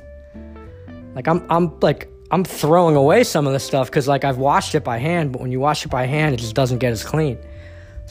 Like, 1.14 1.28
I'm, 1.28 1.46
I'm 1.48 1.78
like, 1.78 2.08
I'm 2.32 2.42
throwing 2.44 2.96
away 2.96 3.22
some 3.22 3.46
of 3.46 3.52
the 3.52 3.60
stuff 3.60 3.88
because 3.88 4.08
like 4.08 4.24
I've 4.24 4.38
washed 4.38 4.74
it 4.74 4.82
by 4.82 4.98
hand, 4.98 5.32
but 5.32 5.42
when 5.42 5.52
you 5.52 5.60
wash 5.60 5.84
it 5.84 5.90
by 5.90 6.06
hand, 6.06 6.34
it 6.34 6.38
just 6.38 6.56
doesn't 6.56 6.78
get 6.78 6.90
as 6.90 7.04
clean. 7.04 7.38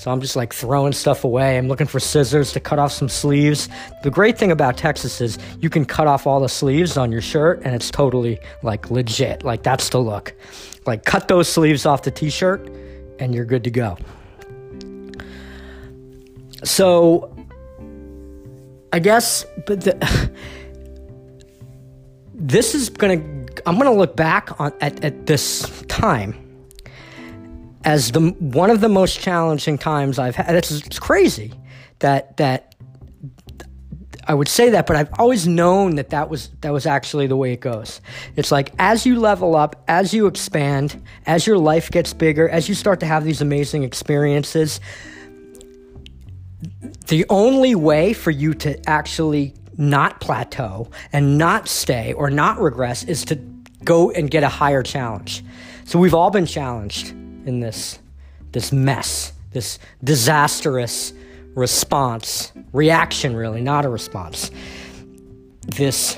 So 0.02 0.10
I'm 0.10 0.20
just 0.20 0.36
like 0.36 0.52
throwing 0.52 0.94
stuff 0.94 1.24
away. 1.24 1.60
I'm 1.60 1.68
looking 1.68 1.86
for 1.86 2.00
scissors 2.00 2.52
to 2.54 2.60
cut 2.60 2.80
off 2.80 2.92
some 2.92 3.08
sleeves. 3.08 3.70
The 4.02 4.10
great 4.10 4.36
thing 4.36 4.52
about 4.52 4.76
Texas 4.76 5.22
is 5.22 5.38
you 5.60 5.70
can 5.70 5.86
cut 5.86 6.08
off 6.08 6.26
all 6.26 6.40
the 6.40 6.50
sleeves 6.50 6.98
on 6.98 7.12
your 7.12 7.22
shirt 7.22 7.62
and 7.64 7.76
it's 7.76 7.92
totally 7.92 8.40
like 8.64 8.90
legit. 8.90 9.44
Like 9.44 9.62
that's 9.62 9.90
the 9.90 10.00
look. 10.00 10.34
Like 10.88 11.06
cut 11.06 11.28
those 11.28 11.48
sleeves 11.48 11.86
off 11.86 12.02
the 12.02 12.10
t-shirt 12.10 12.68
and 13.20 13.36
you're 13.36 13.46
good 13.46 13.64
to 13.64 13.70
go. 13.70 13.96
So 16.64 17.36
I 18.92 18.98
guess 18.98 19.46
but 19.68 19.82
the, 19.82 20.32
this 22.34 22.74
is 22.74 22.90
to 22.90 23.62
I'm 23.68 23.78
to 23.78 23.92
look 23.92 24.16
back 24.16 24.60
on 24.60 24.74
at, 24.82 25.06
at 25.06 25.28
this 25.28 25.84
time 25.88 26.51
as 27.84 28.12
the 28.12 28.30
one 28.40 28.70
of 28.70 28.82
the 28.82 28.90
most 28.90 29.20
challenging 29.20 29.78
times 29.78 30.20
I've 30.20 30.36
had. 30.36 30.56
It's, 30.56 30.72
it's 30.72 31.00
crazy 31.00 31.54
that 32.00 32.38
that 32.38 32.76
I 34.28 34.34
would 34.34 34.48
say 34.48 34.70
that, 34.72 34.86
but 34.86 34.96
I've 34.96 35.10
always 35.20 35.48
known 35.48 35.96
that 35.96 36.12
that 36.12 36.30
was 36.30 36.50
that 36.62 36.72
was 36.72 36.86
actually 36.86 37.28
the 37.28 37.36
way 37.36 37.54
it 37.54 37.60
goes. 37.60 38.02
It's 38.36 38.52
like 38.52 38.72
as 38.78 39.06
you 39.06 39.20
level 39.20 39.56
up, 39.56 39.84
as 39.88 40.14
you 40.14 40.28
expand, 40.28 41.02
as 41.26 41.48
your 41.48 41.58
life 41.58 41.90
gets 41.90 42.14
bigger, 42.14 42.48
as 42.48 42.70
you 42.70 42.76
start 42.76 43.00
to 43.00 43.06
have 43.06 43.24
these 43.24 43.42
amazing 43.42 43.84
experiences, 43.84 44.80
the 47.08 47.26
only 47.30 47.76
way 47.76 48.14
for 48.14 48.32
you 48.32 48.54
to 48.56 48.90
actually 48.90 49.56
not 49.78 50.22
plateau 50.22 50.90
and 51.12 51.38
not 51.38 51.68
stay 51.68 52.14
or 52.14 52.30
not 52.30 52.60
regress 52.60 53.04
is 53.04 53.26
to 53.26 53.36
go 53.84 54.12
and 54.12 54.30
get 54.30 54.44
a 54.44 54.50
higher 54.50 54.84
challenge. 54.84 55.44
So 55.86 55.98
we've 55.98 56.14
all 56.14 56.30
been 56.30 56.46
challenged 56.46 57.16
in 57.46 57.60
this 57.60 58.00
this 58.52 58.72
mess, 58.72 59.32
this 59.52 59.80
disastrous 60.04 61.14
response, 61.56 62.52
reaction 62.74 63.36
really, 63.36 63.62
not 63.62 63.86
a 63.86 63.90
response. 63.90 64.52
This 65.68 66.18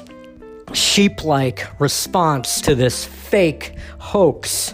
sheep-like 0.74 1.80
response 1.80 2.62
to 2.62 2.74
this 2.74 3.06
fake 3.06 3.76
hoax 4.00 4.74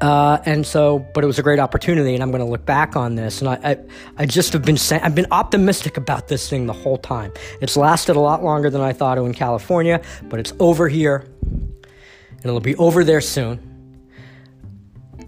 uh, 0.00 0.38
and 0.44 0.66
so, 0.66 0.98
but 1.14 1.24
it 1.24 1.26
was 1.26 1.38
a 1.38 1.42
great 1.42 1.58
opportunity, 1.58 2.14
and 2.14 2.22
I'm 2.22 2.30
going 2.30 2.44
to 2.44 2.50
look 2.50 2.66
back 2.66 2.96
on 2.96 3.14
this. 3.14 3.40
And 3.40 3.48
I, 3.48 3.58
I, 3.64 3.78
I 4.18 4.26
just 4.26 4.52
have 4.52 4.62
been 4.62 4.76
saying, 4.76 5.02
I've 5.02 5.14
been 5.14 5.26
optimistic 5.30 5.96
about 5.96 6.28
this 6.28 6.50
thing 6.50 6.66
the 6.66 6.74
whole 6.74 6.98
time. 6.98 7.32
It's 7.62 7.76
lasted 7.76 8.16
a 8.16 8.20
lot 8.20 8.44
longer 8.44 8.68
than 8.68 8.82
I 8.82 8.92
thought 8.92 9.16
it 9.16 9.22
in 9.22 9.32
California, 9.32 10.02
but 10.24 10.38
it's 10.38 10.52
over 10.60 10.88
here, 10.88 11.26
and 11.42 12.44
it'll 12.44 12.60
be 12.60 12.76
over 12.76 13.04
there 13.04 13.22
soon. 13.22 13.75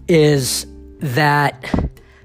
Is 0.09 0.65
that 0.99 1.61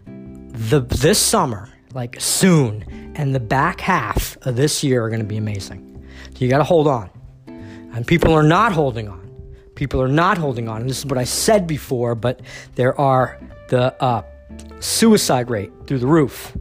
the 0.07 0.81
this 0.81 1.19
summer, 1.19 1.69
like 1.93 2.21
soon, 2.21 3.13
and 3.15 3.35
the 3.35 3.41
back 3.41 3.81
half 3.81 4.37
of 4.43 4.57
this 4.57 4.83
year 4.83 5.05
are 5.05 5.09
going 5.09 5.21
to 5.21 5.27
be 5.27 5.37
amazing. 5.37 6.05
So 6.33 6.45
you 6.45 6.51
got 6.51 6.59
to 6.59 6.65
hold 6.65 6.89
on, 6.89 7.11
and 7.47 8.07
people 8.07 8.33
are 8.33 8.43
not 8.43 8.73
holding 8.73 9.09
on 9.09 9.25
people 9.75 10.01
are 10.01 10.09
not 10.09 10.39
holding 10.39 10.69
on. 10.69 10.81
And 10.81 10.91
this 10.91 10.99
is 10.99 11.07
what 11.07 11.19
I 11.19 11.25
said 11.25 11.67
before, 11.67 12.15
but 12.15 12.41
there 12.75 12.99
are 13.01 13.39
the 13.69 14.01
uh, 14.03 14.23
suicide 14.81 15.51
rate 15.51 15.73
through 15.87 15.99
the 15.99 16.07
roof, 16.07 16.57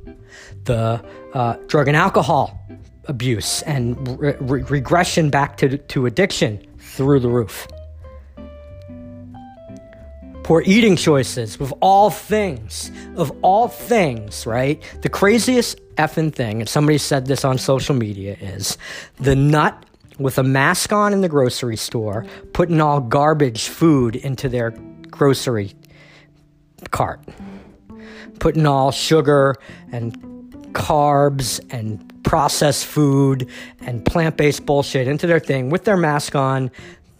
the 0.65 1.03
uh, 1.33 1.57
drug 1.67 1.87
and 1.87 1.97
alcohol 1.97 2.59
abuse, 3.05 3.61
and 3.63 4.19
re- 4.19 4.35
re- 4.39 4.63
regression 4.63 5.29
back 5.29 5.57
to, 5.57 5.77
to 5.77 6.05
addiction 6.05 6.65
through 6.79 7.19
the 7.19 7.29
roof. 7.29 7.67
Poor 10.43 10.61
eating 10.65 10.97
choices, 10.97 11.57
with 11.57 11.73
all 11.79 12.09
things, 12.09 12.91
of 13.15 13.31
all 13.41 13.69
things, 13.69 14.45
right? 14.45 14.83
The 15.01 15.09
craziest 15.09 15.79
effing 15.95 16.33
thing, 16.33 16.59
and 16.59 16.67
somebody 16.67 16.97
said 16.97 17.27
this 17.27 17.45
on 17.45 17.57
social 17.57 17.95
media, 17.95 18.35
is 18.41 18.77
the 19.19 19.35
nut 19.35 19.85
with 20.19 20.37
a 20.37 20.43
mask 20.43 20.91
on 20.91 21.13
in 21.13 21.21
the 21.21 21.29
grocery 21.29 21.77
store, 21.77 22.25
putting 22.51 22.81
all 22.81 22.99
garbage 22.99 23.67
food 23.67 24.15
into 24.17 24.49
their 24.49 24.71
grocery 25.09 25.73
cart, 26.91 27.21
putting 28.39 28.65
all 28.65 28.91
sugar 28.91 29.55
and 29.91 30.13
carbs 30.73 31.61
and 31.69 32.23
processed 32.23 32.85
food 32.85 33.47
and 33.81 34.03
plant 34.05 34.37
based 34.37 34.65
bullshit 34.65 35.07
into 35.07 35.25
their 35.27 35.39
thing 35.39 35.69
with 35.69 35.85
their 35.85 35.97
mask 35.97 36.35
on. 36.35 36.69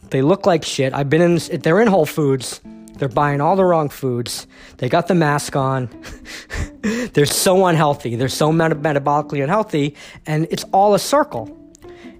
They 0.09 0.21
look 0.21 0.45
like 0.45 0.65
shit. 0.65 0.93
I've 0.93 1.09
been 1.09 1.21
in, 1.21 1.61
they're 1.61 1.79
in 1.79 1.87
Whole 1.87 2.05
Foods. 2.05 2.59
They're 2.97 3.09
buying 3.09 3.41
all 3.41 3.55
the 3.55 3.65
wrong 3.65 3.89
foods. 3.89 4.47
They 4.77 4.89
got 4.89 5.07
the 5.07 5.15
mask 5.15 5.55
on. 5.55 5.89
they're 7.13 7.25
so 7.25 7.65
unhealthy. 7.65 8.15
They're 8.15 8.29
so 8.29 8.51
metabolically 8.51 9.41
unhealthy. 9.41 9.95
And 10.25 10.47
it's 10.51 10.63
all 10.71 10.93
a 10.93 10.99
circle 10.99 11.59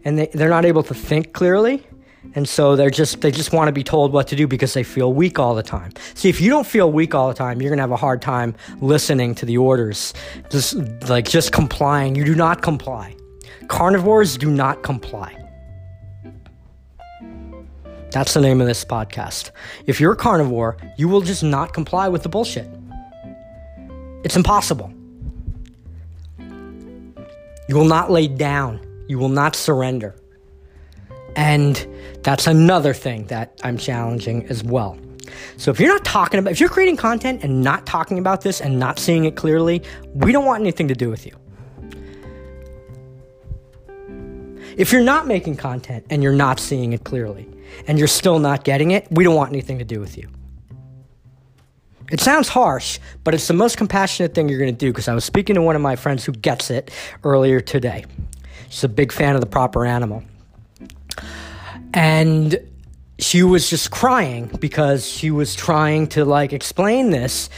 and 0.06 0.20
they, 0.20 0.28
they're 0.34 0.50
not 0.50 0.66
able 0.66 0.84
to 0.84 0.94
think 0.94 1.34
clearly 1.34 1.86
and 2.36 2.48
so 2.48 2.76
they're 2.76 2.90
just 2.90 3.22
they 3.22 3.32
just 3.32 3.52
want 3.52 3.68
to 3.68 3.72
be 3.72 3.84
told 3.84 4.14
what 4.14 4.28
to 4.28 4.36
do 4.36 4.48
because 4.48 4.74
they 4.74 4.84
feel 4.84 5.14
weak 5.14 5.40
all 5.40 5.56
the 5.56 5.64
time 5.64 5.92
see 6.14 6.30
if 6.30 6.40
you 6.40 6.50
don't 6.50 6.68
feel 6.68 6.92
weak 6.92 7.14
all 7.14 7.28
the 7.28 7.34
time 7.34 7.62
you're 7.62 7.70
going 7.70 7.78
to 7.78 7.84
have 7.84 7.92
a 7.92 7.98
hard 7.98 8.22
time 8.22 8.56
listening 8.80 9.36
to 9.36 9.46
the 9.46 9.58
orders 9.58 10.14
just 10.50 10.76
like 11.08 11.28
just 11.28 11.52
complying 11.52 12.16
you 12.16 12.24
do 12.24 12.36
not 12.36 12.62
comply 12.62 13.16
carnivores 13.68 14.38
do 14.38 14.50
not 14.50 14.84
comply 14.84 15.36
that's 18.14 18.34
the 18.34 18.42
name 18.42 18.62
of 18.62 18.68
this 18.68 18.86
podcast 18.86 19.52
if 19.88 20.00
you're 20.00 20.14
a 20.14 20.16
carnivore 20.16 20.78
you 20.98 21.10
will 21.10 21.22
just 21.22 21.44
not 21.44 21.74
comply 21.74 22.08
with 22.08 22.24
the 22.24 22.30
bullshit 22.30 22.68
it's 24.24 24.38
impossible 24.38 24.94
you 27.68 27.76
will 27.76 27.86
not 27.86 28.10
lay 28.10 28.28
down 28.28 28.80
you 29.08 29.20
will 29.20 29.30
not 29.30 29.56
surrender. 29.56 30.16
And 31.36 31.88
that's 32.24 32.48
another 32.48 32.94
thing 32.94 33.26
that 33.28 33.60
I'm 33.64 33.78
challenging 33.78 34.46
as 34.48 34.64
well. 34.64 34.98
So 35.58 35.72
if 35.72 35.80
you're 35.80 35.90
not 35.90 36.06
talking 36.06 36.40
about, 36.40 36.52
if 36.52 36.60
you're 36.60 36.70
creating 36.70 36.98
content 36.98 37.44
and 37.44 37.62
not 37.62 37.86
talking 37.86 38.20
about 38.20 38.42
this 38.42 38.62
and 38.62 38.80
not 38.80 39.00
seeing 39.00 39.26
it 39.26 39.36
clearly, 39.36 39.82
we 40.14 40.32
don't 40.32 40.46
want 40.46 40.62
anything 40.62 40.88
to 40.90 40.96
do 40.96 41.10
with 41.10 41.26
you. 41.26 41.36
If 44.78 44.92
you're 44.92 45.04
not 45.04 45.28
making 45.28 45.58
content 45.58 46.06
and 46.10 46.24
you're 46.24 46.34
not 46.34 46.60
seeing 46.60 46.94
it 46.94 47.04
clearly 47.04 47.48
and 47.88 47.98
you're 47.98 48.08
still 48.08 48.40
not 48.40 48.64
getting 48.64 48.92
it, 48.92 49.08
we 49.12 49.24
don't 49.24 49.36
want 49.36 49.52
anything 49.52 49.80
to 49.80 49.86
do 49.86 50.00
with 50.00 50.18
you. 50.18 50.30
It 52.12 52.20
sounds 52.20 52.48
harsh, 52.48 53.00
but 53.24 53.34
it's 53.34 53.48
the 53.48 53.54
most 53.54 53.78
compassionate 53.78 54.36
thing 54.36 54.50
you're 54.50 54.60
going 54.60 54.74
to 54.74 54.78
do 54.78 54.92
because 54.92 55.08
I 55.08 55.14
was 55.14 55.26
speaking 55.26 55.56
to 55.56 55.62
one 55.62 55.76
of 55.76 55.82
my 55.82 55.96
friends 55.96 56.24
who 56.24 56.32
gets 56.32 56.70
it 56.70 56.92
earlier 57.24 57.60
today. 57.60 58.06
She's 58.70 58.84
a 58.84 58.90
big 58.90 59.12
fan 59.12 59.36
of 59.36 59.42
the 59.42 59.48
proper 59.48 59.86
animal. 59.86 60.24
And 61.94 62.60
she 63.20 63.44
was 63.44 63.70
just 63.70 63.92
crying 63.92 64.48
because 64.60 65.08
she 65.08 65.32
was 65.32 65.56
trying 65.56 66.08
to 66.08 66.26
like 66.26 66.54
explain 66.54 67.12
this 67.12 67.50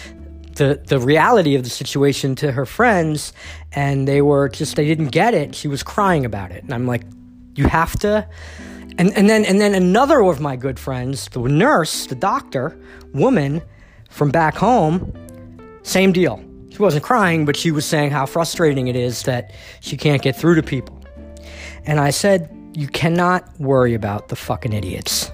the 0.55 0.81
the 0.87 0.99
reality 0.99 1.55
of 1.55 1.63
the 1.63 1.69
situation 1.69 2.35
to 2.35 2.51
her 2.51 2.65
friends 2.65 3.33
and 3.73 4.07
they 4.07 4.21
were 4.21 4.47
just 4.47 4.75
they 4.75 4.85
didn't 4.85 5.07
get 5.07 5.33
it 5.33 5.55
she 5.55 5.67
was 5.67 5.83
crying 5.83 6.25
about 6.25 6.51
it 6.51 6.63
and 6.63 6.73
i'm 6.73 6.85
like 6.85 7.03
you 7.55 7.67
have 7.67 7.97
to 7.99 8.27
and 8.97 9.11
and 9.15 9.29
then 9.29 9.45
and 9.45 9.59
then 9.59 9.75
another 9.75 10.21
of 10.21 10.39
my 10.39 10.55
good 10.55 10.79
friends 10.79 11.27
the 11.29 11.39
nurse 11.39 12.07
the 12.07 12.15
doctor 12.15 12.77
woman 13.13 13.61
from 14.09 14.29
back 14.29 14.55
home 14.55 15.11
same 15.83 16.11
deal 16.11 16.43
she 16.69 16.77
wasn't 16.77 17.03
crying 17.03 17.45
but 17.45 17.55
she 17.55 17.71
was 17.71 17.85
saying 17.85 18.11
how 18.11 18.25
frustrating 18.25 18.87
it 18.87 18.95
is 18.95 19.23
that 19.23 19.51
she 19.81 19.97
can't 19.97 20.21
get 20.21 20.35
through 20.35 20.55
to 20.55 20.63
people 20.63 20.95
and 21.85 21.99
I 21.99 22.09
said, 22.09 22.49
You 22.73 22.87
cannot 22.87 23.59
worry 23.59 23.93
about 23.93 24.29
the 24.29 24.35
fucking 24.35 24.73
idiots. 24.73 25.31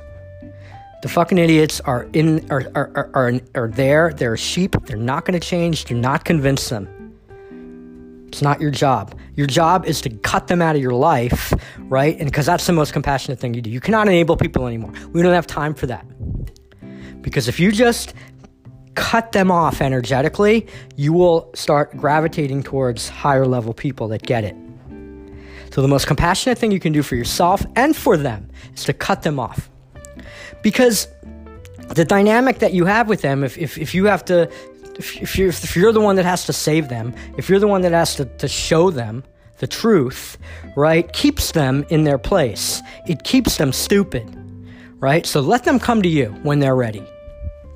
The 1.02 1.10
fucking 1.10 1.38
idiots 1.38 1.82
are 1.82 2.08
in 2.14 2.50
are 2.52 2.70
are, 2.76 3.10
are, 3.14 3.42
are, 3.56 3.68
there. 3.70 4.14
They're 4.14 4.38
sheep. 4.38 4.76
They're 4.86 4.98
not 4.98 5.26
going 5.26 5.40
to 5.40 5.46
change. 5.46 5.86
Do 5.86 5.96
not 5.96 6.26
convince 6.26 6.70
them. 6.70 6.88
It's 8.32 8.42
not 8.42 8.62
your 8.62 8.72
job. 8.72 9.20
Your 9.36 9.46
job 9.46 9.86
is 9.86 10.00
to 10.02 10.10
cut 10.10 10.48
them 10.48 10.62
out 10.62 10.78
of 10.78 10.82
your 10.82 10.94
life, 10.94 11.54
right? 11.80 12.18
And 12.18 12.32
because 12.32 12.46
that's 12.46 12.66
the 12.66 12.72
most 12.72 12.94
compassionate 12.94 13.40
thing 13.40 13.54
you 13.54 13.62
do. 13.62 13.70
You 13.70 13.82
cannot 13.82 14.08
enable 14.08 14.38
people 14.38 14.68
anymore. 14.68 14.94
We 15.12 15.22
don't 15.22 15.34
have 15.34 15.48
time 15.48 15.74
for 15.74 15.86
that. 15.88 16.06
Because 17.22 17.50
if 17.50 17.60
you 17.60 17.74
just 17.74 18.14
cut 18.96 19.34
them 19.34 19.52
off 19.52 19.82
energetically, 19.82 20.66
you 20.96 21.12
will 21.12 21.52
start 21.56 21.96
gravitating 21.98 22.64
towards 22.64 23.10
higher 23.10 23.46
level 23.46 23.74
people 23.74 24.08
that 24.08 24.22
get 24.24 24.46
it. 24.46 24.56
So, 25.74 25.82
the 25.82 25.90
most 25.90 26.08
compassionate 26.08 26.58
thing 26.58 26.72
you 26.72 26.80
can 26.80 26.94
do 26.94 27.04
for 27.04 27.18
yourself 27.18 27.66
and 27.76 27.96
for 27.96 28.16
them 28.16 28.50
is 28.76 28.86
to 28.86 28.94
cut 28.94 29.24
them 29.24 29.42
off. 29.42 29.70
Because 30.64 31.10
the 31.96 32.06
dynamic 32.06 32.60
that 32.60 32.72
you 32.72 32.86
have 32.86 33.10
with 33.10 33.22
them, 33.22 33.44
if, 33.44 33.58
if, 33.58 33.78
if 33.78 33.94
you 33.94 34.06
have 34.06 34.24
to, 34.26 34.50
if 35.22 35.38
you're, 35.38 35.50
if 35.50 35.76
you're 35.76 35.92
the 35.92 36.02
one 36.02 36.16
that 36.16 36.26
has 36.26 36.46
to 36.46 36.54
save 36.54 36.90
them, 36.90 37.14
if 37.38 37.50
you're 37.50 37.60
the 37.60 37.68
one 37.68 37.82
that 37.82 37.92
has 37.92 38.16
to, 38.16 38.26
to 38.26 38.48
show 38.48 38.90
them 38.92 39.24
the 39.60 39.68
truth, 39.68 40.38
right, 40.76 41.12
keeps 41.14 41.52
them 41.52 41.86
in 41.90 42.04
their 42.04 42.18
place. 42.18 42.82
It 43.08 43.24
keeps 43.24 43.58
them 43.58 43.72
stupid. 43.74 44.26
right? 45.02 45.26
So 45.26 45.42
let 45.42 45.64
them 45.66 45.80
come 45.80 46.02
to 46.02 46.10
you 46.10 46.30
when 46.44 46.60
they're 46.60 46.76
ready. 46.76 47.04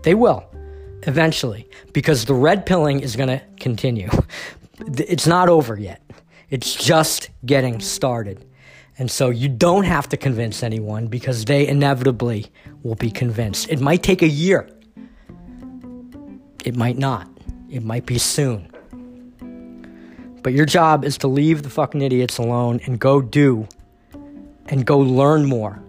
They 0.04 0.14
will 0.16 0.46
eventually 1.08 1.68
because 1.94 2.26
the 2.26 2.34
red 2.34 2.66
pilling 2.66 3.02
is 3.02 3.16
going 3.16 3.30
to 3.30 3.42
continue. 3.60 4.10
It's 4.98 5.26
not 5.26 5.48
over 5.48 5.80
yet. 5.80 6.02
It's 6.50 6.76
just 6.76 7.30
getting 7.46 7.80
started. 7.80 8.46
And 8.98 9.10
so 9.10 9.30
you 9.30 9.48
don't 9.48 9.86
have 9.86 10.10
to 10.10 10.18
convince 10.18 10.64
anyone 10.64 11.08
because 11.08 11.46
they 11.46 11.66
inevitably 11.66 12.48
will 12.84 12.96
be 12.96 13.10
convinced. 13.10 13.70
It 13.70 13.80
might 13.80 14.04
take 14.04 14.22
a 14.22 14.28
year. 14.28 14.70
It 16.66 16.76
might 16.76 16.98
not. 16.98 17.30
It 17.70 17.84
might 17.84 18.08
be 18.08 18.18
soon. 18.18 18.72
But 20.42 20.54
your 20.54 20.66
job 20.66 21.06
is 21.06 21.20
to 21.20 21.28
leave 21.28 21.62
the 21.62 21.70
fucking 21.70 22.02
idiots 22.02 22.40
alone 22.40 22.82
and 22.86 23.00
go 23.00 23.22
do 23.22 23.68
and 24.66 24.84
go 24.84 24.98
learn 24.98 25.46
more 25.46 25.82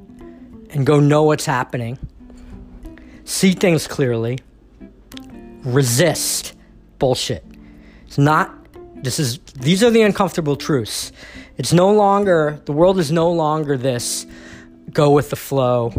and 0.70 0.86
go 0.86 1.00
know 1.00 1.22
what's 1.22 1.46
happening. 1.46 1.98
See 3.24 3.52
things 3.52 3.86
clearly. 3.86 4.38
Resist 5.64 6.54
bullshit. 6.98 7.44
It's 8.06 8.18
not 8.18 8.52
this 9.02 9.18
is 9.18 9.38
these 9.54 9.82
are 9.82 9.90
the 9.90 10.02
uncomfortable 10.02 10.56
truths. 10.56 11.10
It's 11.56 11.72
no 11.72 11.90
longer 11.90 12.60
the 12.66 12.72
world 12.72 12.98
is 12.98 13.10
no 13.10 13.30
longer 13.30 13.78
this 13.78 14.26
go 14.92 15.10
with 15.10 15.30
the 15.30 15.36
flow. 15.36 15.92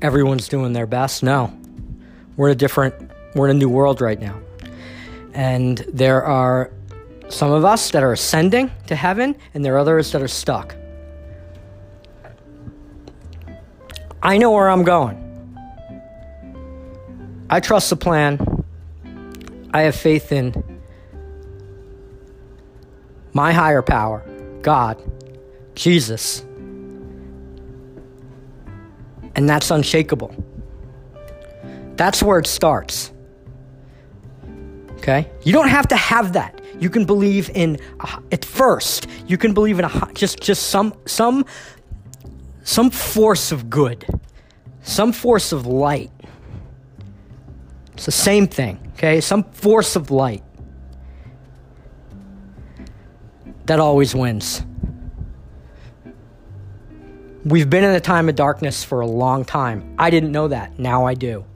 Everyone's 0.00 0.46
doing 0.46 0.72
their 0.72 0.86
best. 0.86 1.24
No. 1.24 1.52
We're 2.36 2.50
a 2.50 2.54
different 2.54 3.09
we're 3.34 3.48
in 3.48 3.56
a 3.56 3.58
new 3.58 3.68
world 3.68 4.00
right 4.00 4.20
now. 4.20 4.40
And 5.34 5.78
there 5.92 6.24
are 6.24 6.72
some 7.28 7.52
of 7.52 7.64
us 7.64 7.90
that 7.92 8.02
are 8.02 8.12
ascending 8.12 8.70
to 8.88 8.96
heaven 8.96 9.36
and 9.54 9.64
there 9.64 9.74
are 9.74 9.78
others 9.78 10.12
that 10.12 10.22
are 10.22 10.28
stuck. 10.28 10.74
I 14.22 14.36
know 14.36 14.50
where 14.50 14.68
I'm 14.68 14.84
going. 14.84 15.26
I 17.48 17.60
trust 17.60 17.90
the 17.90 17.96
plan. 17.96 18.64
I 19.72 19.82
have 19.82 19.94
faith 19.94 20.32
in 20.32 20.80
my 23.32 23.52
higher 23.52 23.82
power, 23.82 24.24
God, 24.62 25.00
Jesus. 25.74 26.40
And 29.34 29.48
that's 29.48 29.70
unshakable. 29.70 30.34
That's 31.96 32.22
where 32.22 32.38
it 32.38 32.46
starts. 32.46 33.12
Okay? 35.00 35.30
You 35.44 35.54
don't 35.54 35.68
have 35.68 35.88
to 35.88 35.96
have 35.96 36.34
that. 36.34 36.60
You 36.78 36.90
can 36.90 37.06
believe 37.06 37.50
in 37.54 37.78
uh, 38.00 38.20
at 38.32 38.44
first. 38.44 39.06
You 39.26 39.38
can 39.38 39.54
believe 39.54 39.78
in 39.78 39.86
a, 39.86 40.10
just 40.12 40.40
just 40.40 40.68
some 40.68 40.94
some 41.06 41.46
some 42.64 42.90
force 42.90 43.50
of 43.50 43.70
good, 43.70 44.04
some 44.82 45.12
force 45.12 45.52
of 45.52 45.66
light. 45.66 46.10
It's 47.94 48.04
the 48.04 48.12
same 48.12 48.46
thing, 48.46 48.78
okay? 48.94 49.20
Some 49.20 49.44
force 49.44 49.96
of 49.96 50.10
light 50.10 50.42
that 53.64 53.80
always 53.80 54.14
wins. 54.14 54.62
We've 57.44 57.70
been 57.70 57.84
in 57.84 57.94
a 57.94 58.00
time 58.00 58.28
of 58.28 58.34
darkness 58.34 58.84
for 58.84 59.00
a 59.00 59.06
long 59.06 59.46
time. 59.46 59.94
I 59.98 60.10
didn't 60.10 60.32
know 60.32 60.48
that. 60.48 60.78
Now 60.78 61.06
I 61.06 61.14
do. 61.14 61.46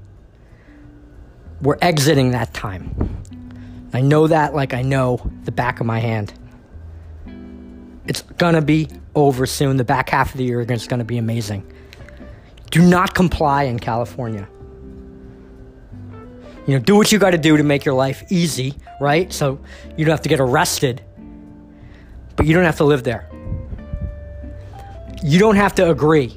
We're 1.61 1.79
exiting 1.83 2.31
that 2.31 2.55
time. 2.55 2.95
I 3.95 4.03
know 4.03 4.27
that 4.27 4.55
like 4.55 4.75
I 4.75 4.83
know 4.83 5.31
the 5.45 5.53
back 5.53 5.81
of 5.81 5.87
my 5.87 6.01
hand. 6.01 6.35
It's 8.07 8.21
gonna 8.21 8.61
be 8.61 8.89
over 9.15 9.47
soon. 9.47 9.79
The 9.79 9.85
back 9.85 10.11
half 10.11 10.33
of 10.33 10.37
the 10.37 10.45
year 10.45 10.61
is 10.61 10.87
gonna 10.87 11.05
be 11.05 11.17
amazing. 11.17 11.65
Do 12.71 12.83
not 12.83 13.15
comply 13.15 13.63
in 13.63 13.79
California. 13.79 14.47
You 16.67 16.75
know, 16.75 16.79
do 16.81 16.97
what 16.97 17.11
you 17.11 17.19
gotta 17.19 17.39
do 17.39 17.57
to 17.57 17.63
make 17.63 17.87
your 17.87 17.95
life 17.95 18.23
easy, 18.31 18.75
right? 19.01 19.33
So 19.33 19.59
you 19.97 20.05
don't 20.05 20.13
have 20.13 20.23
to 20.23 20.29
get 20.29 20.41
arrested 20.41 21.03
but 22.37 22.47
you 22.47 22.55
don't 22.55 22.65
have 22.65 22.77
to 22.77 22.85
live 22.85 23.05
there. 23.05 23.29
You 25.23 25.39
don't 25.39 25.57
have 25.57 25.75
to 25.77 25.91
agree. 25.91 26.35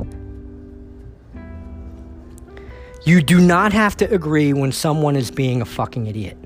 You 3.06 3.22
do 3.22 3.40
not 3.40 3.74
have 3.74 3.98
to 3.98 4.14
agree 4.14 4.54
when 4.54 4.72
someone 4.72 5.16
is 5.16 5.32
being 5.32 5.62
a 5.62 5.66
fucking 5.66 6.08
idiot. 6.08 6.38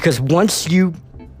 Because 0.00 0.18
once 0.18 0.66
you 0.66 0.94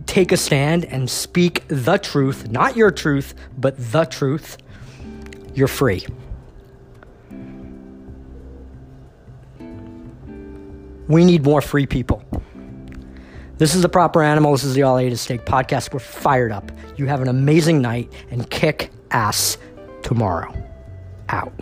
take 0.04 0.32
a 0.32 0.36
stand 0.36 0.84
and 0.84 1.08
speak 1.08 1.64
the 1.68 1.96
truth, 1.96 2.50
not 2.50 2.76
your 2.76 2.90
truth, 2.90 3.34
but 3.56 3.74
the 3.90 4.04
truth, 4.04 4.58
you're 5.54 5.66
free. 5.66 6.06
We 11.08 11.24
need 11.24 11.42
more 11.42 11.62
free 11.62 11.86
people. 11.86 12.22
This 13.56 13.74
is 13.74 13.80
the 13.80 13.88
Proper 13.88 14.22
Animal. 14.22 14.52
This 14.52 14.64
is 14.64 14.74
the 14.74 14.82
All 14.82 15.00
Eat 15.00 15.10
Is 15.10 15.22
Steak 15.22 15.46
podcast. 15.46 15.94
We're 15.94 16.00
fired 16.00 16.52
up. 16.52 16.70
You 16.98 17.06
have 17.06 17.22
an 17.22 17.28
amazing 17.28 17.80
night 17.80 18.12
and 18.30 18.50
kick 18.50 18.90
ass 19.10 19.56
tomorrow. 20.02 20.54
Out. 21.30 21.54